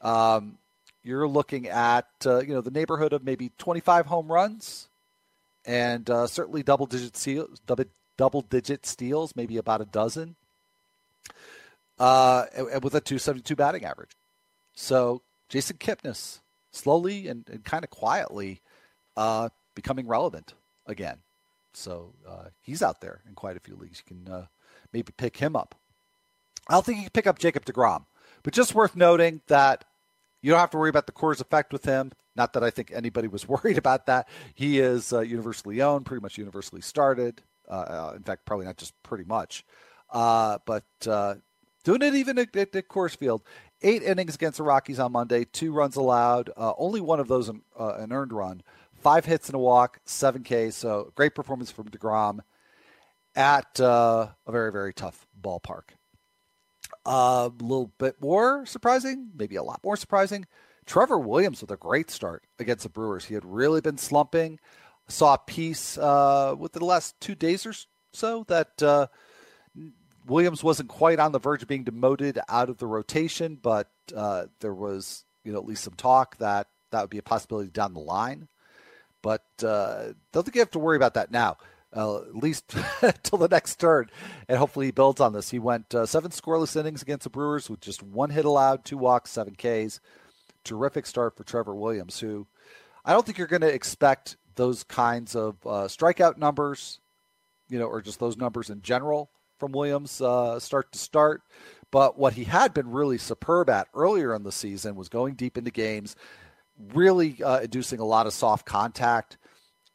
[0.00, 0.56] um,
[1.02, 4.88] you're looking at uh, you know the neighborhood of maybe 25 home runs,
[5.64, 7.60] and uh, certainly double digit steals,
[8.16, 10.36] double digit steals, maybe about a dozen,
[11.98, 12.46] uh,
[12.82, 14.10] with a 272 batting average.
[14.74, 18.60] So Jason Kipnis slowly and, and kind of quietly
[19.16, 20.54] uh, becoming relevant
[20.86, 21.18] again.
[21.72, 24.02] So uh, he's out there in quite a few leagues.
[24.06, 24.46] You can uh,
[24.92, 25.74] maybe pick him up.
[26.68, 28.04] I don't think you can pick up Jacob DeGrom,
[28.42, 29.84] but just worth noting that
[30.42, 32.12] you don't have to worry about the Coors effect with him.
[32.36, 34.28] Not that I think anybody was worried about that.
[34.54, 37.42] He is uh, universally owned, pretty much universally started.
[37.68, 39.64] Uh, in fact, probably not just pretty much.
[40.10, 41.34] Uh, but uh,
[41.88, 43.42] doing it even at, at, at Coors Field.
[43.80, 47.48] Eight innings against the Rockies on Monday, two runs allowed, uh, only one of those
[47.48, 48.62] an, uh, an earned run,
[49.00, 50.76] five hits and a walk, seven Ks.
[50.76, 52.40] So great performance from DeGrom
[53.34, 55.94] at uh, a very, very tough ballpark.
[57.06, 60.44] A little bit more surprising, maybe a lot more surprising.
[60.84, 63.26] Trevor Williams with a great start against the Brewers.
[63.26, 64.58] He had really been slumping
[65.08, 67.72] saw a piece uh, within the last two days or
[68.12, 69.06] so that uh,
[70.28, 74.46] Williams wasn't quite on the verge of being demoted out of the rotation, but uh,
[74.60, 77.94] there was you know at least some talk that that would be a possibility down
[77.94, 78.48] the line.
[79.22, 81.56] But uh, don't think you have to worry about that now.
[81.96, 82.68] Uh, at least
[83.22, 84.10] till the next turn,
[84.46, 85.50] and hopefully he builds on this.
[85.50, 88.98] He went uh, seven scoreless innings against the Brewers with just one hit allowed, two
[88.98, 89.98] walks, seven Ks.
[90.64, 92.46] Terrific start for Trevor Williams, who
[93.06, 97.00] I don't think you're going to expect those kinds of uh, strikeout numbers,
[97.70, 101.42] you know, or just those numbers in general from Williams uh, start to start.
[101.90, 105.56] But what he had been really superb at earlier in the season was going deep
[105.56, 106.16] into games,
[106.92, 109.38] really uh, inducing a lot of soft contact.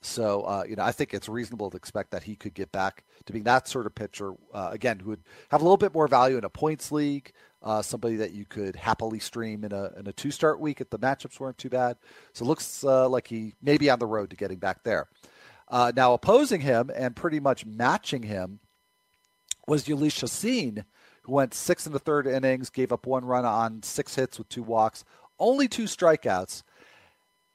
[0.02, 3.06] So, uh, you know, I think it's reasonable to expect that he could get back
[3.26, 6.08] to being that sort of pitcher, uh, again, who would have a little bit more
[6.08, 10.08] value in a points league, uh, somebody that you could happily stream in a in
[10.08, 11.96] a two start week if the matchups weren't too bad.
[12.34, 15.08] So it looks uh, like he may be on the road to getting back there.
[15.72, 18.60] Now opposing him and pretty much matching him
[19.68, 20.86] was Jhoulys Chacin,
[21.24, 24.50] who went six in the third innings, gave up one run on six hits with
[24.50, 25.04] two walks,
[25.40, 26.64] only two strikeouts.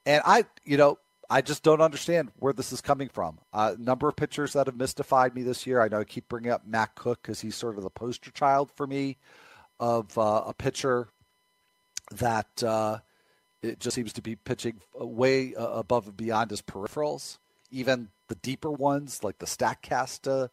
[0.07, 0.99] And I, you know,
[1.31, 3.39] I just don't understand where this is coming from.
[3.53, 5.83] A uh, number of pitchers that have mystified me this year.
[5.83, 8.71] I know I keep bringing up Matt Koch because he's sort of the poster child
[8.75, 9.19] for me
[9.79, 11.09] of uh, a pitcher
[12.13, 12.99] that uh,
[13.63, 17.37] it just seems to be pitching way uh, above and beyond his peripherals.
[17.71, 20.49] Even the deeper ones, like the Statcast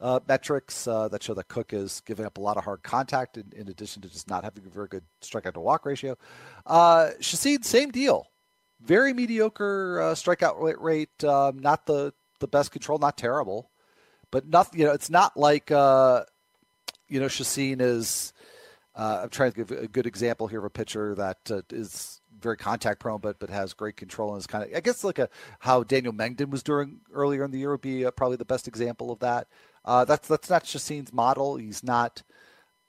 [0.00, 3.36] uh, uh, metrics that show that Koch is giving up a lot of hard contact
[3.36, 6.16] in, in addition to just not having a very good strikeout to walk ratio.
[6.66, 8.30] Uh, same deal
[8.82, 11.24] very mediocre uh, strikeout rate.
[11.24, 13.70] Um, not the the best control, not terrible,
[14.30, 14.80] but nothing.
[14.80, 16.24] You know, it's not like uh,
[17.08, 18.32] you know Chacin is.
[18.94, 22.20] Uh, I'm trying to give a good example here of a pitcher that uh, is
[22.40, 24.74] very contact prone, but but has great control and is kind of.
[24.74, 25.28] I guess like a
[25.60, 28.66] how Daniel Mengden was doing earlier in the year would be uh, probably the best
[28.66, 29.46] example of that.
[29.84, 31.56] Uh, that's that's not Chacin's model.
[31.56, 32.22] He's not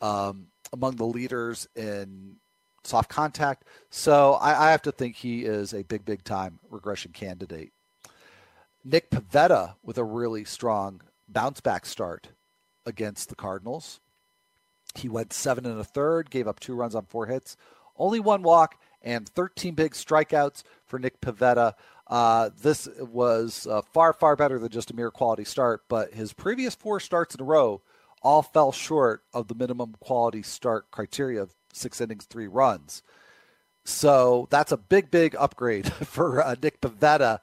[0.01, 2.37] um, among the leaders in
[2.83, 3.63] soft contact.
[3.89, 7.71] So I, I have to think he is a big, big time regression candidate.
[8.83, 12.29] Nick Pivetta with a really strong bounce back start
[12.85, 13.99] against the Cardinals.
[14.95, 17.55] He went seven and a third, gave up two runs on four hits,
[17.95, 21.73] only one walk, and 13 big strikeouts for Nick Pivetta.
[22.11, 26.33] Uh, this was uh, far, far better than just a mere quality start, but his
[26.33, 27.81] previous four starts in a row
[28.21, 33.01] all fell short of the minimum quality start criteria of six innings, three runs.
[33.85, 37.39] So that's a big, big upgrade for uh, Nick Pivetta.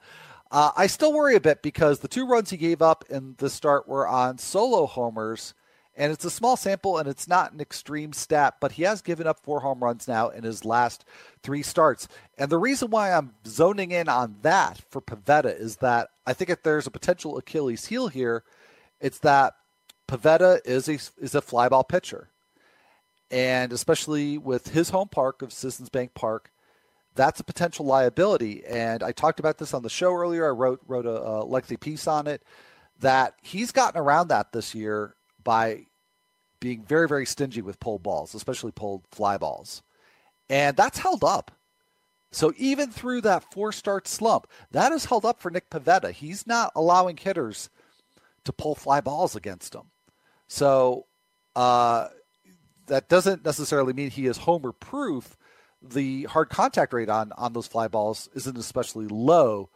[0.51, 3.49] Uh, I still worry a bit because the two runs he gave up in the
[3.49, 5.55] start were on solo homers,
[5.99, 9.27] and it's a small sample and it's not an extreme stat, but he has given
[9.27, 11.05] up four home runs now in his last
[11.43, 12.07] three starts.
[12.37, 16.49] And the reason why I'm zoning in on that for Pivetta is that I think
[16.49, 18.43] if there's a potential Achilles heel here,
[18.99, 19.53] it's that
[20.07, 22.29] Pivetta is a, is a fly ball pitcher
[23.31, 26.51] and especially with his home park of Citizens Bank Park,
[27.15, 28.63] that's a potential liability.
[28.65, 30.47] And I talked about this on the show earlier.
[30.47, 32.43] I wrote wrote a, a lengthy piece on it.
[32.99, 35.85] That he's gotten around that this year by
[36.59, 39.81] being very very stingy with pulled balls, especially pulled fly balls,
[40.49, 41.51] and that's held up.
[42.31, 46.11] So even through that four start slump, that is held up for Nick Pivetta.
[46.11, 47.69] He's not allowing hitters
[48.43, 49.85] to pull fly balls against him.
[50.47, 51.05] So
[51.55, 52.09] uh,
[52.87, 55.37] that doesn't necessarily mean he is homer proof.
[55.81, 59.69] The hard contact rate on on those fly balls isn't especially low.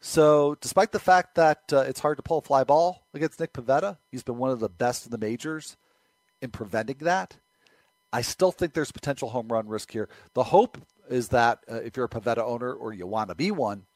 [0.00, 3.54] So, despite the fact that uh, it's hard to pull a fly ball against Nick
[3.54, 5.78] Pivetta, he's been one of the best in the majors
[6.44, 7.36] in preventing that.
[8.12, 10.08] I still think there's potential home run risk here.
[10.34, 10.78] The hope
[11.10, 13.86] is that uh, if you're a Pivetta owner or you want to be one,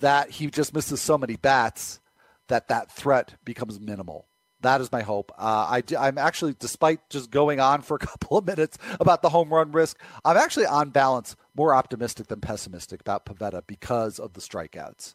[0.00, 2.00] that he just misses so many bats
[2.48, 4.26] that that threat becomes minimal.
[4.60, 5.30] That is my hope.
[5.38, 9.28] Uh, I, am actually, despite just going on for a couple of minutes about the
[9.28, 14.32] home run risk, I'm actually on balance more optimistic than pessimistic about Pivetta because of
[14.32, 15.14] the strikeouts.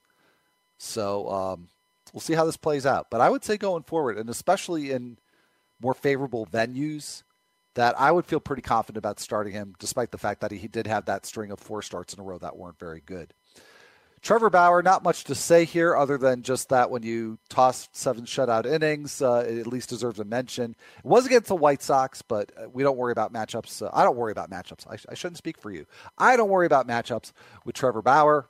[0.77, 1.67] So um,
[2.13, 3.07] we'll see how this plays out.
[3.09, 5.17] But I would say going forward, and especially in
[5.81, 7.23] more favorable venues,
[7.75, 10.87] that I would feel pretty confident about starting him, despite the fact that he did
[10.87, 13.33] have that string of four starts in a row that weren't very good.
[14.21, 18.25] Trevor Bauer, not much to say here other than just that when you toss seven
[18.25, 20.75] shutout innings, uh, it at least deserves a mention.
[20.99, 23.81] It was against the White Sox, but uh, we don't worry about matchups.
[23.81, 24.85] Uh, I don't worry about matchups.
[24.87, 25.87] I, I, shouldn't speak for you.
[26.19, 27.31] I don't worry about matchups
[27.65, 28.47] with Trevor Bauer.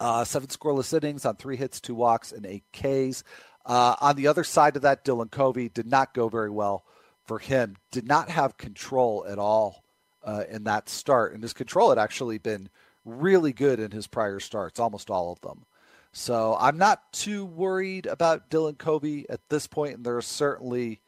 [0.00, 3.22] Uh, seven scoreless innings on three hits, two walks, and eight Ks.
[3.66, 6.84] Uh, on the other side of that, Dylan Covey did not go very well
[7.24, 7.76] for him.
[7.90, 9.84] Did not have control at all
[10.22, 12.68] uh, in that start, and his control had actually been–
[13.04, 15.64] really good in his prior starts, almost all of them.
[16.12, 21.00] So I'm not too worried about Dylan Covey at this point, and there's certainly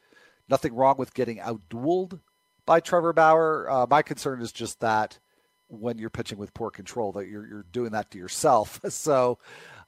[0.49, 2.21] nothing wrong with getting outdueled
[2.65, 3.71] by Trevor Bauer.
[3.71, 5.19] Uh, my concern is just that
[5.69, 8.81] when you're pitching with poor control, that you're you're doing that to yourself.
[8.89, 9.39] so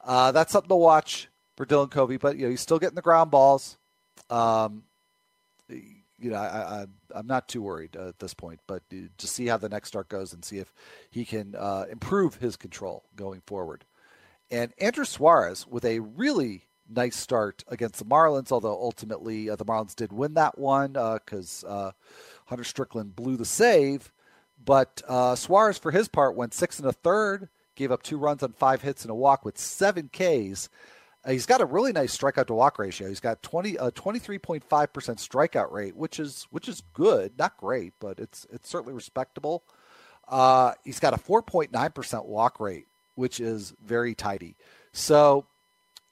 [0.03, 1.29] uh, that's something to watch
[1.59, 2.17] for Dylan Covey.
[2.17, 3.77] But you know he's still getting the ground balls.
[4.31, 4.85] Um,
[5.69, 9.47] you know, I, I, am not too worried uh, at this point, but to see
[9.47, 10.73] how the next start goes and see if
[11.11, 13.85] he can uh, improve his control going forward.
[14.51, 19.65] And Andrew Suarez with a really nice start against the Marlins, although ultimately uh, the
[19.65, 21.91] Marlins did win that one because uh, uh,
[22.47, 24.11] Hunter Strickland blew the save.
[24.65, 28.43] But uh, Suarez, for his part, went six and a third, gave up two runs
[28.43, 30.69] on five hits and a walk with seven Ks.
[31.29, 33.07] Uh, he's got a really nice strikeout to walk ratio.
[33.07, 38.19] He's got 20 a 23.5% strikeout rate, which is which is good, not great, but
[38.19, 39.63] it's it's certainly respectable.
[40.27, 44.57] Uh, he's got a 4.9% walk rate, which is very tidy.
[44.93, 45.45] So,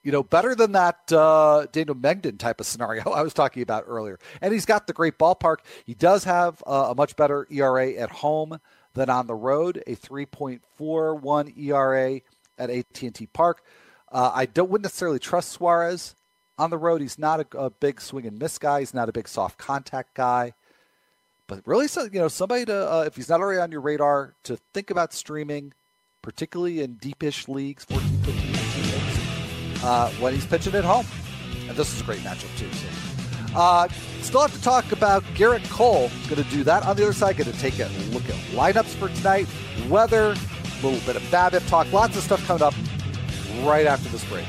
[0.02, 3.84] you know, better than that uh, Daniel Mengden type of scenario I was talking about
[3.86, 4.18] earlier.
[4.42, 5.58] And he's got the great ballpark.
[5.86, 8.60] He does have uh, a much better ERA at home
[8.92, 12.20] than on the road, a 3.41 ERA
[12.58, 13.62] at AT&T Park.
[14.16, 16.14] Uh, I don't wouldn't necessarily trust Suarez
[16.56, 17.02] on the road.
[17.02, 18.80] He's not a, a, big swing and miss guy.
[18.80, 20.54] He's not a big soft contact guy.
[21.46, 24.32] But really, so, you know, somebody to uh, if he's not already on your radar,
[24.44, 25.74] to think about streaming,
[26.22, 31.04] particularly in deepish leagues, 14, 15, 18 leagues, uh, when he's pitching at home.
[31.68, 32.72] And this is a great matchup too.
[32.72, 32.86] So.
[33.54, 33.86] Uh,
[34.22, 36.10] still have to talk about Gerrit Cole.
[36.30, 37.36] Going to do that on the other side.
[37.36, 39.46] Going to take a look at lineups for tonight,
[39.90, 42.72] weather, a little bit of BABIP talk, lots of stuff coming up
[43.64, 44.46] right after this break.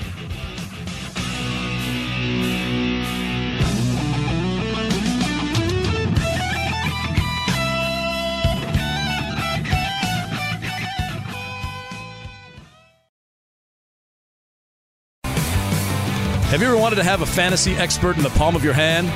[16.47, 19.07] Have you ever wanted to have a fantasy expert in the palm of your hand?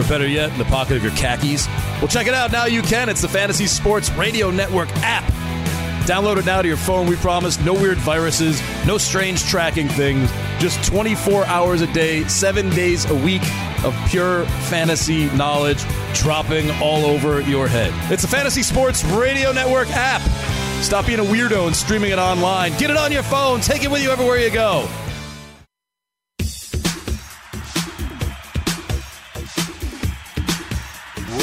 [0.00, 1.68] Or better yet, in the pocket of your khakis?
[1.98, 2.50] Well, check it out.
[2.50, 3.08] Now you can.
[3.08, 5.37] It's the Fantasy Sports Radio Network app.
[6.08, 7.06] Download it now to your phone.
[7.06, 12.70] We promise no weird viruses, no strange tracking things, just 24 hours a day, seven
[12.70, 13.42] days a week
[13.84, 15.84] of pure fantasy knowledge
[16.14, 17.92] dropping all over your head.
[18.10, 20.22] It's the Fantasy Sports Radio Network app.
[20.82, 22.72] Stop being a weirdo and streaming it online.
[22.78, 23.60] Get it on your phone.
[23.60, 24.88] Take it with you everywhere you go.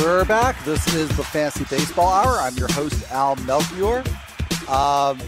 [0.01, 0.55] We're back.
[0.66, 2.39] This is the Fantasy Baseball Hour.
[2.39, 4.03] I'm your host, Al Melchior.
[4.68, 5.20] Um,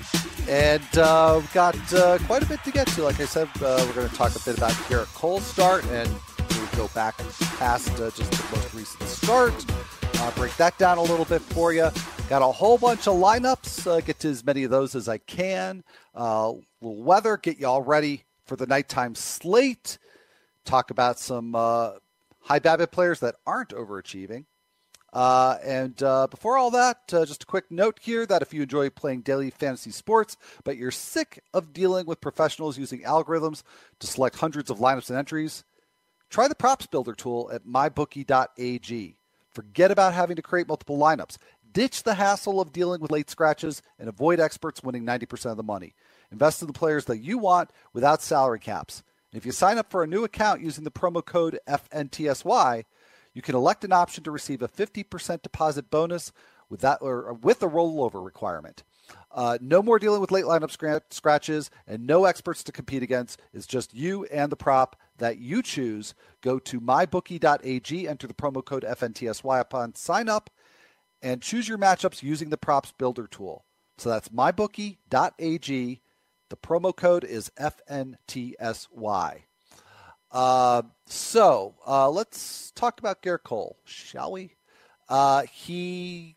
[0.47, 3.03] and uh, we've got uh, quite a bit to get to.
[3.03, 6.09] Like I said, uh, we're going to talk a bit about Gerrit Cole's start, and
[6.49, 7.17] we go back
[7.57, 9.53] past uh, just the most recent start.
[10.35, 11.89] Break that down a little bit for you.
[12.29, 13.87] Got a whole bunch of lineups.
[13.87, 15.83] Uh, get to as many of those as I can.
[16.13, 17.37] Uh, little weather.
[17.37, 19.97] Get you all ready for the nighttime slate.
[20.65, 24.45] Talk about some high BABIP players that aren't overachieving.
[25.17, 28.61] Uh, and uh, before all that, uh, just a quick note here that if you
[28.61, 33.63] enjoy playing daily fantasy sports, but you're sick of dealing with professionals using algorithms
[33.97, 35.63] to select hundreds of lineups and entries,
[36.29, 39.17] try the props builder tool at mybookie.ag.
[39.51, 41.37] Forget about having to create multiple lineups.
[41.73, 45.63] Ditch the hassle of dealing with late scratches and avoid experts winning 90% of the
[45.63, 45.95] money.
[46.31, 49.01] Invest in the players that you want without salary caps.
[49.31, 52.83] And if you sign up for a new account using the promo code FNTSY,
[53.37, 56.31] you can elect an option to receive a 50% deposit bonus
[56.69, 58.81] with that or with a rollover requirement.
[59.31, 60.71] Uh, no more dealing with late lineup
[61.11, 63.39] scratches and no experts to compete against.
[63.53, 66.15] It's just you and the prop that you choose.
[66.41, 70.49] Go to mybookie.ag, enter the promo code FNTSY upon sign up,
[71.21, 73.65] and choose your matchups using the props builder tool.
[73.99, 76.01] So that's mybookie.ag.
[76.49, 79.43] The promo code is FNTSY.
[80.31, 84.55] Uh, so uh, let's talk about Gerrit Cole, shall we?
[85.09, 86.35] Uh, he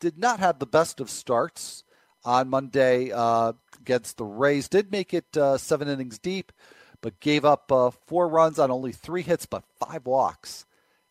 [0.00, 1.84] did not have the best of starts
[2.24, 4.68] on Monday uh, against the Rays.
[4.68, 6.52] Did make it uh, seven innings deep,
[7.00, 7.70] but gave up
[8.06, 10.66] four runs on only three hits, but five walks,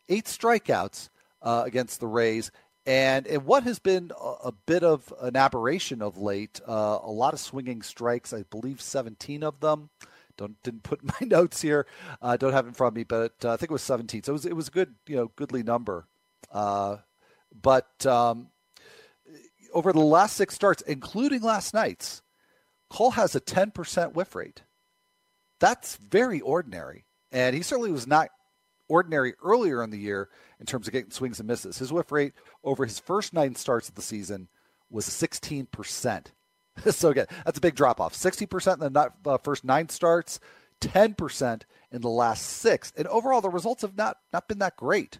[0.09, 1.09] eight strikeouts
[1.41, 2.51] against the Rays.
[2.85, 7.33] And in what has been a, a bit of an aberration of late, a lot
[7.33, 9.89] of swinging strikes, I believe 17 of them.
[10.37, 11.85] Don't didn't put my notes here.
[12.21, 14.23] Uh, don't have in front of me, but uh, I think it was 17.
[14.23, 16.07] So it was it was a good you know goodly number.
[16.51, 16.97] Uh,
[17.61, 18.47] but um,
[19.73, 22.21] over the last six starts, including last night's,
[22.89, 24.61] Cole has a 10% whiff rate.
[25.59, 28.29] That's very ordinary, and he certainly was not
[28.87, 30.29] ordinary earlier in the year
[30.59, 31.79] in terms of getting swings and misses.
[31.79, 32.33] His whiff rate
[32.63, 34.47] over his first nine starts of the season
[34.89, 36.25] was 16%.
[36.91, 38.13] so again, that's a big drop off.
[38.13, 40.39] 60% in the uh, first nine starts,
[40.81, 42.93] 10% in the last six.
[42.97, 45.19] And overall, the results have not, not been that great.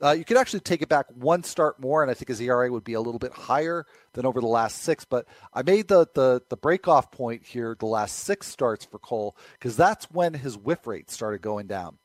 [0.00, 2.70] Uh, you could actually take it back one start more, and I think his ERA
[2.70, 5.04] would be a little bit higher than over the last six.
[5.04, 9.00] But I made the the, the break off point here, the last six starts for
[9.00, 11.98] Cole, because that's when his whiff rate started going down.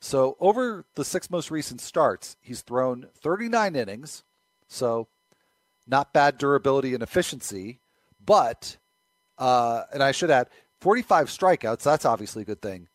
[0.00, 4.24] So over the six most recent starts, he's thrown 39 innings,
[4.68, 5.08] so
[5.86, 7.80] not bad durability and efficiency.
[8.28, 8.76] But,
[9.38, 10.48] uh, and I should add,
[10.82, 11.82] 45 strikeouts.
[11.82, 12.88] That's obviously a good thing.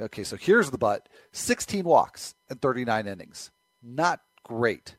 [0.00, 3.50] Okay, so here's the but 16 walks and 39 innings.
[3.82, 4.94] Not great.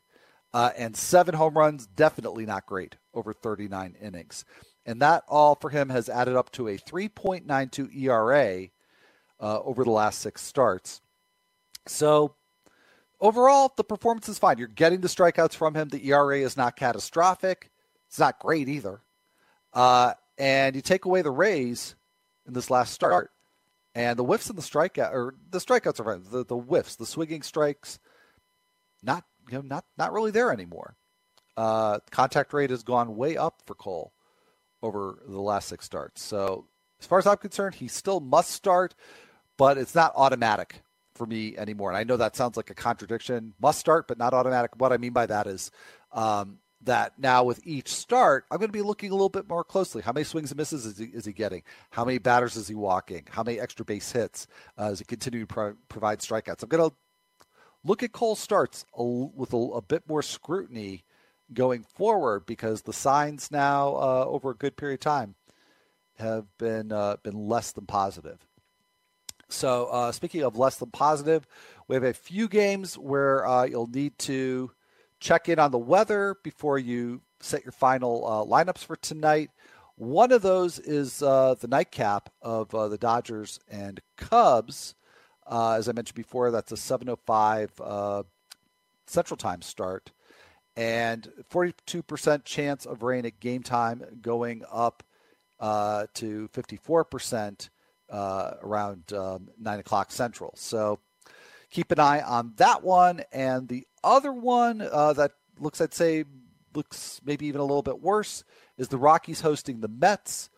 [0.52, 4.44] Uh, and seven home runs, definitely not great over 39 innings.
[4.84, 8.68] And that all for him has added up to a 3.92 ERA
[9.40, 11.00] uh, over the last six starts.
[11.86, 12.34] So
[13.22, 14.58] overall, the performance is fine.
[14.58, 15.88] You're getting the strikeouts from him.
[15.88, 17.70] The ERA is not catastrophic.
[18.06, 19.00] It's not great either.
[19.72, 21.94] Uh, and you take away the Rays
[22.46, 23.30] in this last start,
[23.94, 26.22] and the whiffs and the strikeout or the strikeouts are fine.
[26.30, 27.98] The the whiffs, the swinging strikes,
[29.02, 30.96] not you know not not really there anymore.
[31.56, 34.12] Uh, contact rate has gone way up for Cole
[34.82, 36.22] over the last six starts.
[36.22, 36.66] So
[37.00, 38.94] as far as I'm concerned, he still must start,
[39.56, 40.82] but it's not automatic
[41.14, 41.90] for me anymore.
[41.90, 43.54] And I know that sounds like a contradiction.
[43.60, 44.72] Must start, but not automatic.
[44.76, 45.70] What I mean by that is
[46.12, 49.64] um, that now with each start, I'm going to be looking a little bit more
[49.64, 50.02] closely.
[50.02, 51.62] How many swings and misses is he, is he getting?
[51.90, 53.26] How many batters is he walking?
[53.30, 54.46] How many extra base hits?
[54.76, 56.62] Uh, he continue to pro- provide strikeouts?
[56.62, 56.96] I'm going to
[57.84, 61.04] look at Cole starts a, with a, a, bit more scrutiny
[61.52, 65.34] going forward because the signs now uh, over a good period of time
[66.18, 68.38] have been uh, been less than positive.
[69.48, 71.46] So uh, speaking of less than positive,
[71.86, 74.70] we have a few games where uh, you'll need to
[75.20, 79.50] check in on the weather before you set your final uh, lineups for tonight.
[79.96, 84.94] One of those is uh, the nightcap of uh, the Dodgers and Cubs.
[85.46, 88.22] Uh, as I mentioned before, that's a 7:05 uh,
[89.06, 90.12] Central Time start,
[90.76, 95.02] and 42% chance of rain at game time, going up
[95.58, 97.68] uh, to 54%
[98.10, 100.52] around um, nine o'clock Central.
[100.54, 101.00] So
[101.70, 103.22] keep an eye on that one.
[103.32, 106.24] And the other one uh, that looks, I'd say,
[106.74, 108.44] looks maybe even a little bit worse
[108.76, 110.50] is the Rockies hosting the Mets.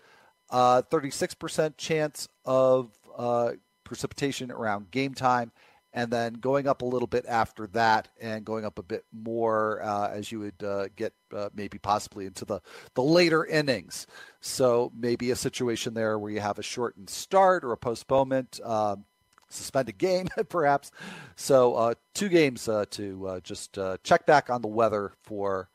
[0.51, 3.53] Uh, 36% chance of uh,
[3.85, 5.53] precipitation around game time,
[5.93, 9.81] and then going up a little bit after that, and going up a bit more
[9.83, 12.61] uh, as you would uh, get uh, maybe possibly into the,
[12.95, 14.09] the later innings.
[14.41, 18.59] So maybe a situation there where you have a shortened start or a postponement.
[18.65, 19.05] Um,
[19.51, 20.91] suspended game, perhaps.
[21.37, 25.69] So, uh, two games uh, to uh, just uh, check back on the weather for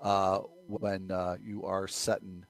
[0.00, 2.44] uh, when uh, you are setting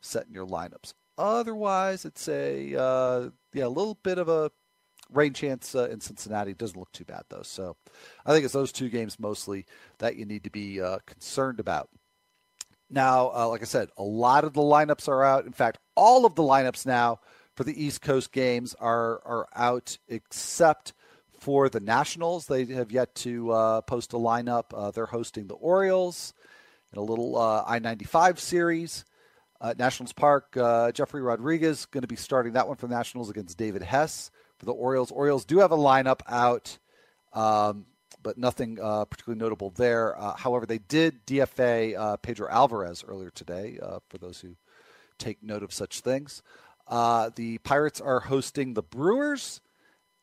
[0.00, 0.94] setting your lineups.
[1.16, 4.50] Otherwise, it's a yeah a little bit of a
[5.12, 6.50] rain chance in Cincinnati.
[6.52, 7.42] It doesn't look too bad though.
[7.42, 7.76] So,
[8.26, 9.66] I think it's those two games mostly
[9.98, 11.88] that you need to be concerned about.
[12.90, 15.46] Now, like I said, a lot of the lineups are out.
[15.46, 17.20] In fact, all of the lineups now
[17.54, 20.92] for the East Coast games are are out, except
[21.40, 22.46] for the Nationals.
[22.46, 24.64] They have yet to uh, post a lineup.
[24.74, 26.34] Uh, they're hosting the Orioles
[26.92, 29.04] in a little uh, I ninety five series.
[29.78, 33.56] Nationals Park, uh, Jefry Rodriguez going to be starting that one for the Nationals against
[33.56, 35.10] David Hess for the Orioles.
[35.10, 36.76] Orioles do have a lineup out,
[37.32, 37.86] um,
[38.22, 40.20] but nothing uh, particularly notable there.
[40.20, 43.78] Uh, however, they did DFA Pedro Alvarez earlier today.
[44.10, 44.54] for those who
[45.18, 46.42] take note of such things.
[46.86, 49.60] Uh, the Pirates are hosting the Brewers.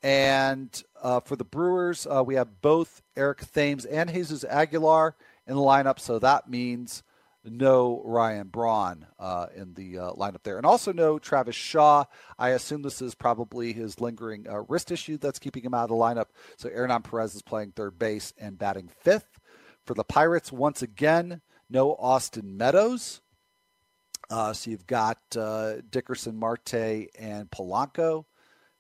[0.04, 5.16] And uh, for the Brewers, uh, we have both Eric Thames and Jesus Aguilar
[5.48, 6.00] in the lineup.
[6.00, 7.04] So that means
[7.44, 10.58] no Ryan Braun uh, in the uh, lineup there.
[10.58, 12.06] And also no Travis Shaw.
[12.38, 15.90] I assume this is probably his lingering uh, wrist issue that's keeping him out of
[15.90, 16.28] the lineup.
[16.58, 19.40] So Hernan Perez is playing third base and batting fifth.
[19.86, 23.22] For the Pirates, once again, no Austin Meadows.
[24.32, 28.24] Uh, so you've got uh, Dickerson, Marte, and Polanco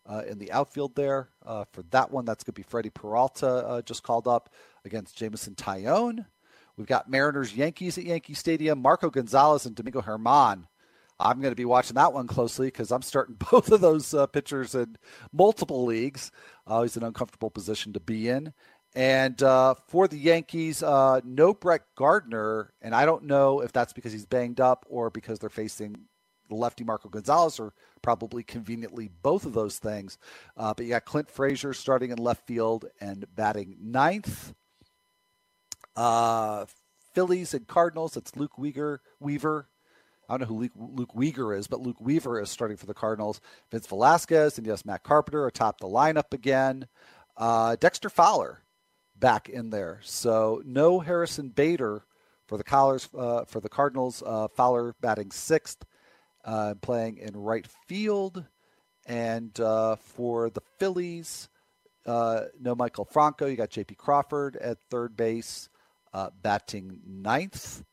[0.09, 1.27] uh, in the outfield there.
[1.45, 4.49] Uh, for that one, that's going to be Freddie Peralta uh, just called up
[4.85, 6.25] against Jameson Taillon.
[6.77, 10.67] We've got Mariners, Yankees at Yankee Stadium, Marco Gonzalez and Domingo German.
[11.19, 14.27] I'm going to be watching that one closely because I'm starting both of those uh,
[14.27, 14.95] pitchers in
[15.33, 16.31] multiple leagues.
[16.65, 18.53] Always an uncomfortable position to be in.
[18.93, 22.73] And uh, for the Yankees, uh, no Brett Gardner.
[22.81, 26.07] And I don't know if that's because he's banged up or because they're facing
[26.49, 30.17] the lefty Marco Gonzalez, or probably conveniently both of those things.
[30.57, 34.53] Uh, but you got Clint Frazier starting in left field and batting ninth.
[35.95, 36.65] Uh,
[37.13, 39.01] Phillies and Cardinals, it's Luke Weaver.
[39.19, 39.69] Weaver.
[40.27, 42.93] I don't know who Luke, Luke Weaver is, but Luke Weaver is starting for the
[42.93, 43.41] Cardinals.
[43.69, 46.87] Vince Velasquez and yes, Matt Carpenter atop the lineup again.
[47.37, 48.60] Uh, Dexter Fowler
[49.21, 49.99] back in there.
[50.03, 52.03] So no Harrison Bader
[52.47, 54.21] for the Collars uh, for the Cardinals.
[54.25, 55.85] Uh, Fowler batting sixth,
[56.43, 58.43] uh, playing in right field,
[59.05, 61.47] and uh, for the Phillies,
[62.05, 63.45] uh, no Maikel Franco.
[63.45, 63.95] You got J.P.
[63.95, 65.69] Crawford at third base,
[66.13, 67.85] uh, batting ninth,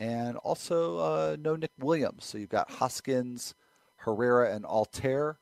[0.00, 2.24] and also no Nick Williams.
[2.24, 3.54] So you've got Hoskins,
[3.98, 5.36] Herrera, and Altherr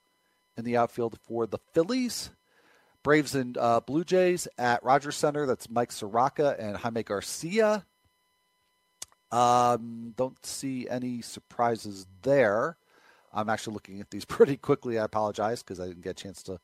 [0.59, 2.31] in the outfield for the Phillies.
[3.03, 5.47] Braves and uh, Blue Jays at Rogers Center.
[5.47, 7.85] That's Mike Soroka and Jaime Garcia.
[9.31, 12.77] Um, don't see any surprises there.
[13.33, 14.99] I'm actually looking at these pretty quickly.
[14.99, 16.61] I apologize because I didn't get a chance to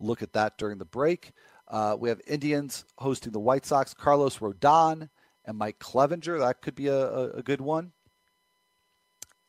[0.00, 1.32] look at that during the break.
[1.68, 3.92] Uh, we have Indians hosting the White Sox.
[3.92, 5.08] Carlos Rodon
[5.44, 6.38] and Mike Clevinger.
[6.38, 7.92] That could be a, a, a good one.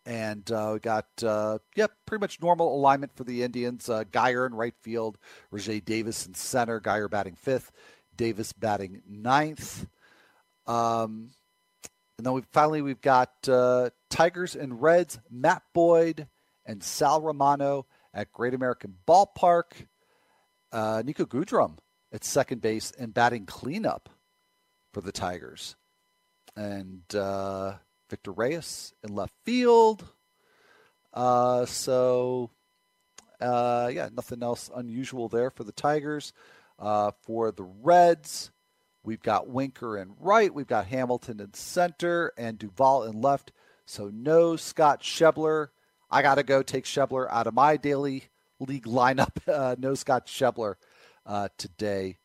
[0.07, 3.89] And uh, we got, uh, yeah, pretty much normal alignment for the Indians.
[3.89, 5.17] Uh, Guyer in right field,
[5.51, 7.73] Rajai Davis in center, Guyer batting fifth,
[8.15, 9.85] Davis batting ninth.
[10.65, 11.31] Um,
[12.17, 16.27] and then we finally we've got uh, Tigers and Reds, Matt Boyd
[16.65, 19.87] and Sal Romano at Great American Ballpark.
[20.71, 21.79] Uh, Niko Goodrum
[22.13, 24.07] at second base and batting cleanup
[24.93, 25.75] for the Tigers.
[26.55, 27.73] And uh,
[28.09, 30.05] Victor Reyes in left field.
[31.13, 32.49] Uh, so,
[33.41, 36.33] uh, yeah, nothing else unusual there for the Tigers.
[36.79, 38.51] Uh, for the Reds,
[39.03, 43.51] we've got Winker in right, we've got Hamilton in center, and Duvall in left.
[43.85, 45.69] So, no Scott Schebler.
[46.11, 48.25] I got to go take Schebler out of my daily
[48.59, 49.37] league lineup.
[49.47, 50.75] Uh, no Scott Schebler
[51.25, 52.17] uh, today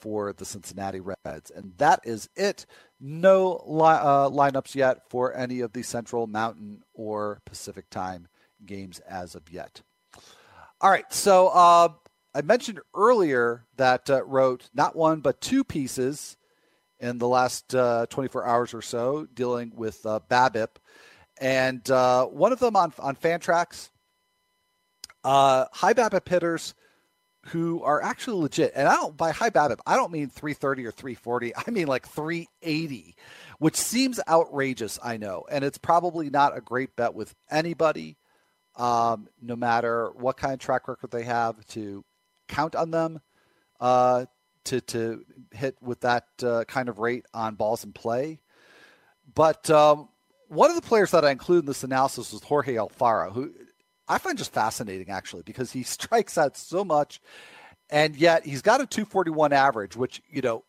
[0.00, 1.50] for the Cincinnati Reds.
[1.54, 2.66] And that is it.
[3.00, 8.28] No li- uh, lineups yet for any of the Central Mountain or Pacific time
[8.64, 9.82] games as of yet.
[10.80, 11.10] All right.
[11.12, 11.88] So uh,
[12.34, 16.36] I mentioned earlier that uh, wrote not one, but two pieces
[17.00, 20.76] in the last uh, 24 hours or so dealing with uh, BABIP.
[21.40, 23.90] And uh, one of them on, on Fantrax.
[25.24, 26.74] high BABIP hitters–
[27.48, 28.72] who are actually legit.
[28.74, 31.52] And I don't by high BABIP, I don't mean 330 or 340.
[31.56, 33.16] I mean like 380,
[33.58, 35.44] which seems outrageous, I know.
[35.50, 38.16] And it's probably not a great bet with anybody,
[38.76, 42.04] um, no matter what kind of track record they have to
[42.48, 43.20] count on them
[43.80, 44.26] uh,
[44.64, 48.40] to, to hit with that uh, kind of rate on balls in play.
[49.34, 50.08] But um,
[50.48, 53.52] one of the players that I include in this analysis was Jorge Alfaro, who
[54.08, 57.20] I find just fascinating actually because he strikes out so much,
[57.90, 60.64] and yet he's got a 241 average, which you know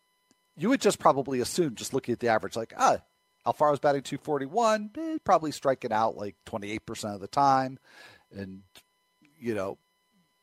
[0.58, 2.98] you would just probably assume just looking at the average, like ah,
[3.46, 7.80] Alfaro's batting 241, eh, probably striking out like 28 percent of the time,
[8.36, 8.62] and
[9.38, 9.78] you know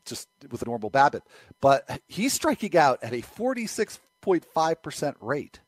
[0.05, 1.23] just with a normal BABIP,
[1.61, 5.61] but he's striking out at a 46.5 percent rate,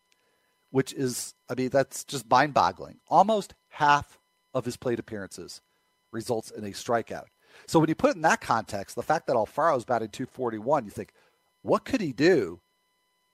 [0.71, 3.01] which is I mean that's just mind-boggling.
[3.09, 4.19] Almost half
[4.55, 5.61] of his plate appearances
[6.13, 7.25] results in a strikeout.
[7.67, 10.91] So when you put it in that context, the fact that Alfaro's batting 241, you
[10.91, 11.13] think,
[11.63, 12.61] what could he do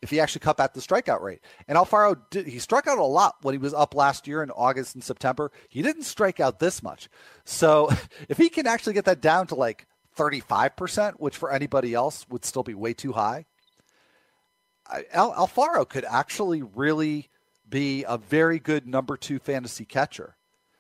[0.02, 1.40] if he actually cut back the strikeout rate?
[1.68, 4.50] And Alfaro did, he struck out a lot when he was up last year in
[4.50, 5.50] August and September.
[5.68, 7.08] He didn't strike out this much.
[7.44, 7.90] So
[8.28, 12.44] if he can actually get that down to like 35%, which for anybody else would
[12.44, 13.46] still be way too high,
[15.12, 17.30] Al- Alfaro could actually really
[17.68, 20.36] be a very good number two fantasy catcher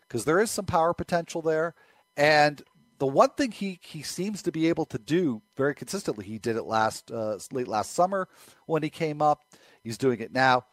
[0.06, 1.74] because there is some power potential there.
[2.16, 2.62] And
[2.98, 6.56] the one thing he he seems to be able to do very consistently, he did
[6.56, 8.28] it last uh, late last summer
[8.66, 9.40] when he came up.
[9.82, 10.64] He's doing it now.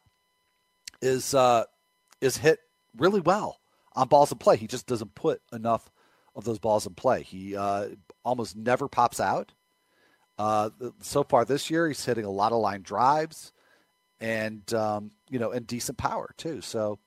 [1.01, 1.63] Is uh,
[2.19, 2.59] is hit
[2.95, 3.59] really well
[3.93, 4.57] on balls in play.
[4.57, 5.89] He just doesn't put enough
[6.35, 7.23] of those balls in play.
[7.23, 7.89] He uh,
[8.23, 9.51] almost never pops out.
[10.37, 10.69] Uh,
[11.01, 13.51] so far this year, he's hitting a lot of line drives,
[14.19, 16.61] and um, you know, and decent power too.
[16.61, 16.99] So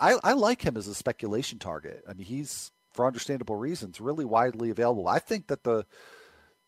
[0.00, 2.02] I, I like him as a speculation target.
[2.08, 5.08] I mean, he's for understandable reasons really widely available.
[5.08, 5.86] I think that the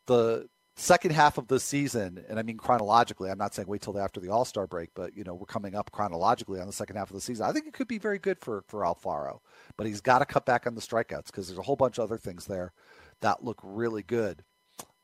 [0.06, 3.98] the second half of the season, and I mean chronologically, I'm not saying wait till
[3.98, 6.96] after the All Star break, but you know we're coming up chronologically on the second
[6.96, 7.46] half of the season.
[7.46, 9.40] I think it could be very good for for Alfaro,
[9.76, 12.04] but he's got to cut back on the strikeouts because there's a whole bunch of
[12.04, 12.72] other things there
[13.20, 14.44] that look really good.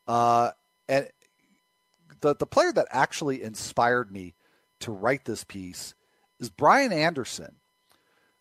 [0.07, 0.51] Uh,
[0.89, 1.07] and
[2.21, 4.35] the the player that actually inspired me
[4.79, 5.93] to write this piece
[6.39, 7.55] is Brian Anderson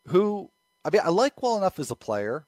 [0.09, 0.51] who
[0.85, 2.47] I mean I like well enough as a player.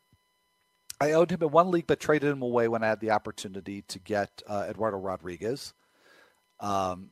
[1.02, 3.82] I owned him in one league, but traded him away when I had the opportunity
[3.88, 5.74] to get uh, Eduardo Rodriguez.
[6.60, 7.10] Um,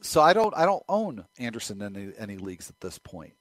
[0.00, 3.34] so I don't I don't own Anderson in any, any leagues at this point.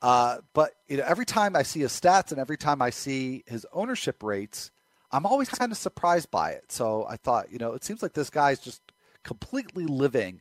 [0.00, 3.42] Uh, but you know, every time I see his stats and every time I see
[3.48, 4.70] his ownership rates,
[5.10, 6.70] I'm always kind of surprised by it.
[6.70, 8.80] So I thought, you know, it seems like this guy's just
[9.24, 10.40] completely living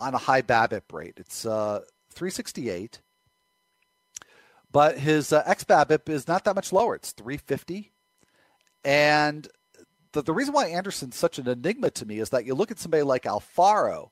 [0.00, 1.14] on a high BABIP rate.
[1.16, 3.00] It's uh, 368.
[4.72, 6.94] But his uh, xBABIP is not that much lower.
[6.94, 7.92] It's 350.
[8.84, 9.46] And
[10.12, 12.78] the, the reason why Anderson's such an enigma to me is that you look at
[12.78, 14.10] somebody like Alfaro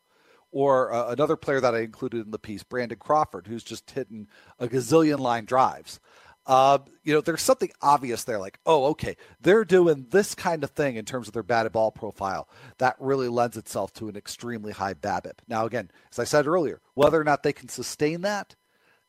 [0.53, 4.29] or uh, another player that I included in the piece, Brandon Crawford, who's just hitting
[4.59, 6.01] a gazillion line drives.
[6.47, 10.71] Uh, you know, there's something obvious there, like, oh, okay, they're doing this kind of
[10.71, 12.49] thing in terms of their batted ball profile
[12.79, 15.39] that really lends itself to an extremely high BABIP.
[15.47, 18.57] Now, again, as I said earlier, whether or not they can sustain that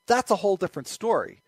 [0.07, 1.41] that's a whole different story.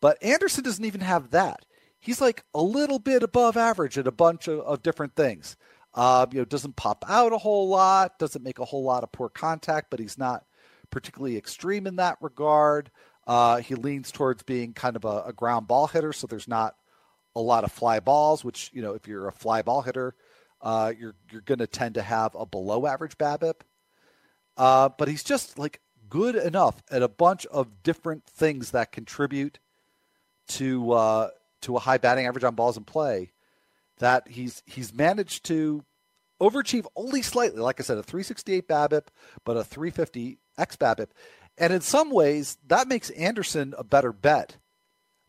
[0.00, 1.64] But Anderson doesn't even have that.
[2.00, 5.56] He's like a little bit above average at a bunch of, of different things.
[5.94, 9.10] Uh, you know, doesn't pop out a whole lot, doesn't make a whole lot of
[9.10, 10.44] poor contact, but he's not
[10.90, 12.90] particularly extreme in that regard.
[13.26, 16.76] Uh, he leans towards being kind of a, a, ground ball hitter, so there's not
[17.36, 18.44] a lot of fly balls.
[18.44, 20.14] Which you know, if you're a fly ball hitter,
[20.62, 23.60] uh, you're you're going to tend to have a below average BABIP.
[24.56, 29.58] Uh, but he's just like good enough at a bunch of different things that contribute
[30.48, 31.28] to uh,
[31.62, 33.32] to a high batting average on balls in play,
[33.98, 35.84] that he's he's managed to
[36.40, 37.60] overachieve only slightly.
[37.60, 39.08] Like I said, a 368 BABIP,
[39.44, 41.08] but a 350 xBABIP,
[41.56, 44.56] and in some ways that makes Anderson a better bet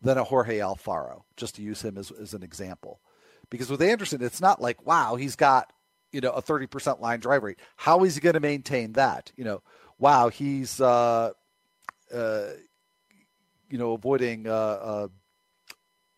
[0.02, 1.22] than a Jorge Alfaro.
[1.36, 3.00] Just to use him as, as an example,
[3.50, 5.72] because with Anderson, it's not like wow he's got
[6.12, 7.58] you know a 30% line drive rate.
[7.76, 9.32] How is he going to maintain that?
[9.36, 9.62] You know,
[10.00, 11.30] wow he's uh,
[12.12, 12.46] uh,
[13.70, 15.08] you know avoiding uh, uh,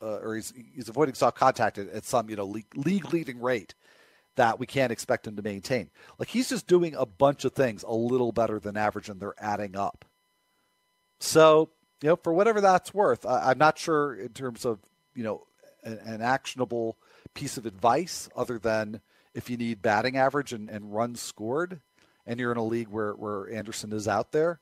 [0.00, 3.40] uh, or he's he's avoiding soft contact at, at some you know league, league leading
[3.40, 3.74] rate
[4.36, 5.90] that we can't expect him to maintain.
[6.18, 9.34] Like he's just doing a bunch of things a little better than average, and they're
[9.38, 10.04] adding up.
[11.20, 11.70] So
[12.02, 14.80] you know, for whatever that's worth, I, am not sure in terms of
[15.14, 15.44] you know
[15.84, 16.96] an, an, actionable
[17.34, 19.00] piece of advice other than
[19.34, 21.80] if you need batting average and, and runs scored,
[22.26, 24.60] and you're in a league where where Anderson is out there,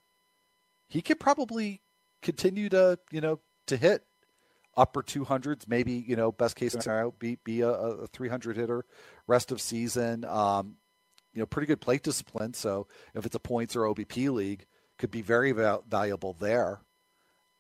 [0.88, 1.82] he could probably
[2.22, 4.04] continue to you know to hit
[4.76, 8.84] upper 200s, maybe you know best case scenario be be a, a 300 hitter
[9.26, 10.24] rest of season.
[10.24, 10.76] Um,
[11.32, 12.54] you know, pretty good plate discipline.
[12.54, 14.66] So if it's a points or OBP league,
[14.98, 16.80] could be very val- valuable there.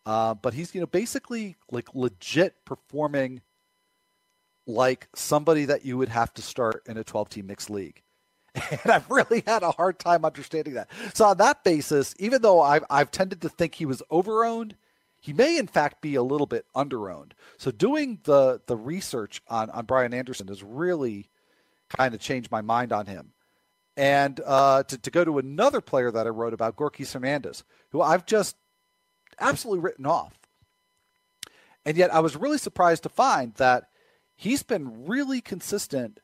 [0.06, 3.42] Uh, but he's you know basically like legit performing
[4.66, 8.02] like somebody that you would have to start in a 12 team mixed league.
[8.70, 10.88] And I've really had a hard time understanding that.
[11.14, 14.72] So on that basis, even though I've, I've tended to think he was overowned,
[15.20, 17.32] he may in fact be a little bit underowned.
[17.58, 21.28] So doing the the research on on Brian Anderson has really
[21.90, 23.32] kind of changed my mind on him.
[23.96, 28.00] And uh, to, to go to another player that I wrote about, Gorkys Hernandez, who
[28.00, 28.56] I've just
[29.38, 30.38] absolutely written off.
[31.84, 33.88] And yet I was really surprised to find that
[34.36, 36.20] he's been really consistent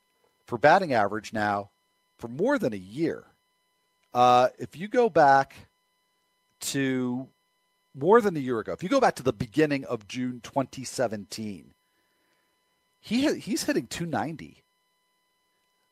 [0.47, 1.71] for batting average now
[2.19, 3.25] for more than a year.
[4.15, 5.55] Uh, if you go back
[6.61, 7.29] to
[7.95, 11.75] more than a year ago, if you go back to the beginning of June 2017,
[13.01, 14.65] he he's hitting 290.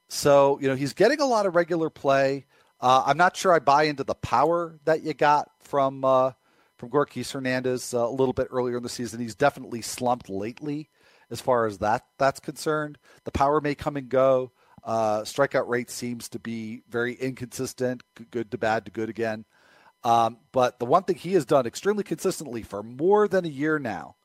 [0.08, 2.46] So you know he's getting a lot of regular play.
[2.80, 6.32] Uh, I'm not sure I buy into the power that you got from uh,
[6.76, 9.20] from Gorkys Hernandez uh, a little bit earlier in the season.
[9.20, 10.88] He's definitely slumped lately
[11.30, 12.98] as far as that that's concerned.
[13.24, 14.52] The power may come and go.
[14.84, 19.44] Uh, strikeout rate seems to be very inconsistent, good to bad to good again.
[20.04, 23.78] Um, but the one thing he has done extremely consistently for more than a year
[23.78, 24.16] now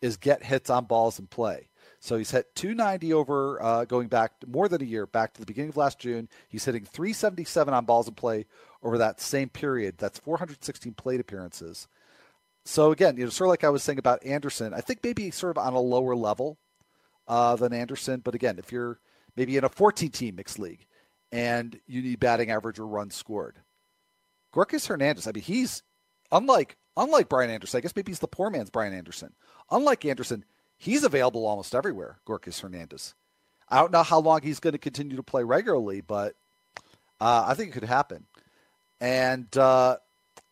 [0.00, 1.68] is get hits on balls in play.
[2.00, 5.46] So he's hit 290 over uh, going back more than a year, back to the
[5.46, 6.28] beginning of last June.
[6.48, 8.46] He's hitting 377 on balls in play
[8.82, 9.98] over that same period.
[9.98, 11.86] That's 416 plate appearances.
[12.64, 15.30] So again, you know, sort of like I was saying about Anderson, I think maybe
[15.30, 16.58] sort of on a lower level
[17.28, 18.18] uh, than Anderson.
[18.18, 18.98] But again, if you're
[19.36, 20.86] maybe in a 14 team mixed league
[21.30, 23.56] and you need batting average or runs scored,
[24.54, 25.82] Gorkys Hernandez, I mean, he's
[26.30, 27.78] unlike unlike Brian Anderson.
[27.78, 29.32] I guess maybe he's the poor man's Brian Anderson.
[29.70, 30.44] Unlike Anderson,
[30.76, 32.18] he's available almost everywhere.
[32.26, 33.14] Gorkys Hernandez.
[33.68, 36.34] I don't know how long he's going to continue to play regularly, but
[37.20, 38.26] uh, I think it could happen.
[39.00, 39.96] And uh,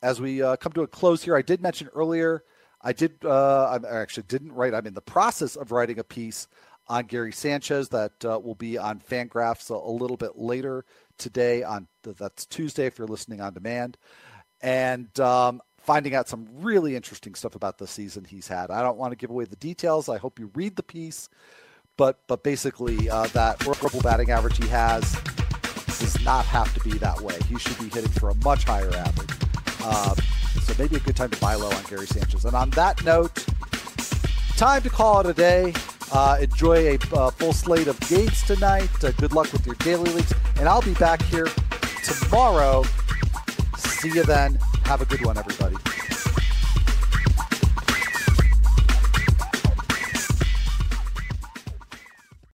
[0.02, 2.42] as we uh, come to a close here, I did mention earlier.
[2.80, 3.16] I did.
[3.22, 4.72] Uh, I actually didn't write.
[4.72, 6.48] I'm in the process of writing a piece
[6.90, 10.84] on Gary Sanchez that uh, will be on Fangraphs a, a little bit later
[11.18, 13.96] today on that's Tuesday if you're listening on demand,
[14.60, 18.72] and um, finding out some really interesting stuff about the season he's had.
[18.72, 20.08] I don't want to give away the details.
[20.08, 21.28] I hope you read the piece,
[21.96, 25.16] but but basically uh, that horrible batting average he has
[26.00, 27.38] does not have to be that way.
[27.48, 29.30] He should be hitting for a much higher average.
[29.82, 30.14] Uh,
[30.62, 32.44] so maybe a good time to buy low on Gary Sanchez.
[32.44, 33.46] And on that note,
[34.56, 35.72] time to call it a day.
[36.12, 38.90] Uh, enjoy a uh, full slate of games tonight.
[39.04, 40.32] Uh, good luck with your daily leagues.
[40.58, 41.48] And I'll be back here
[42.04, 42.84] tomorrow.
[43.76, 44.58] See you then.
[44.84, 45.76] Have a good one, everybody.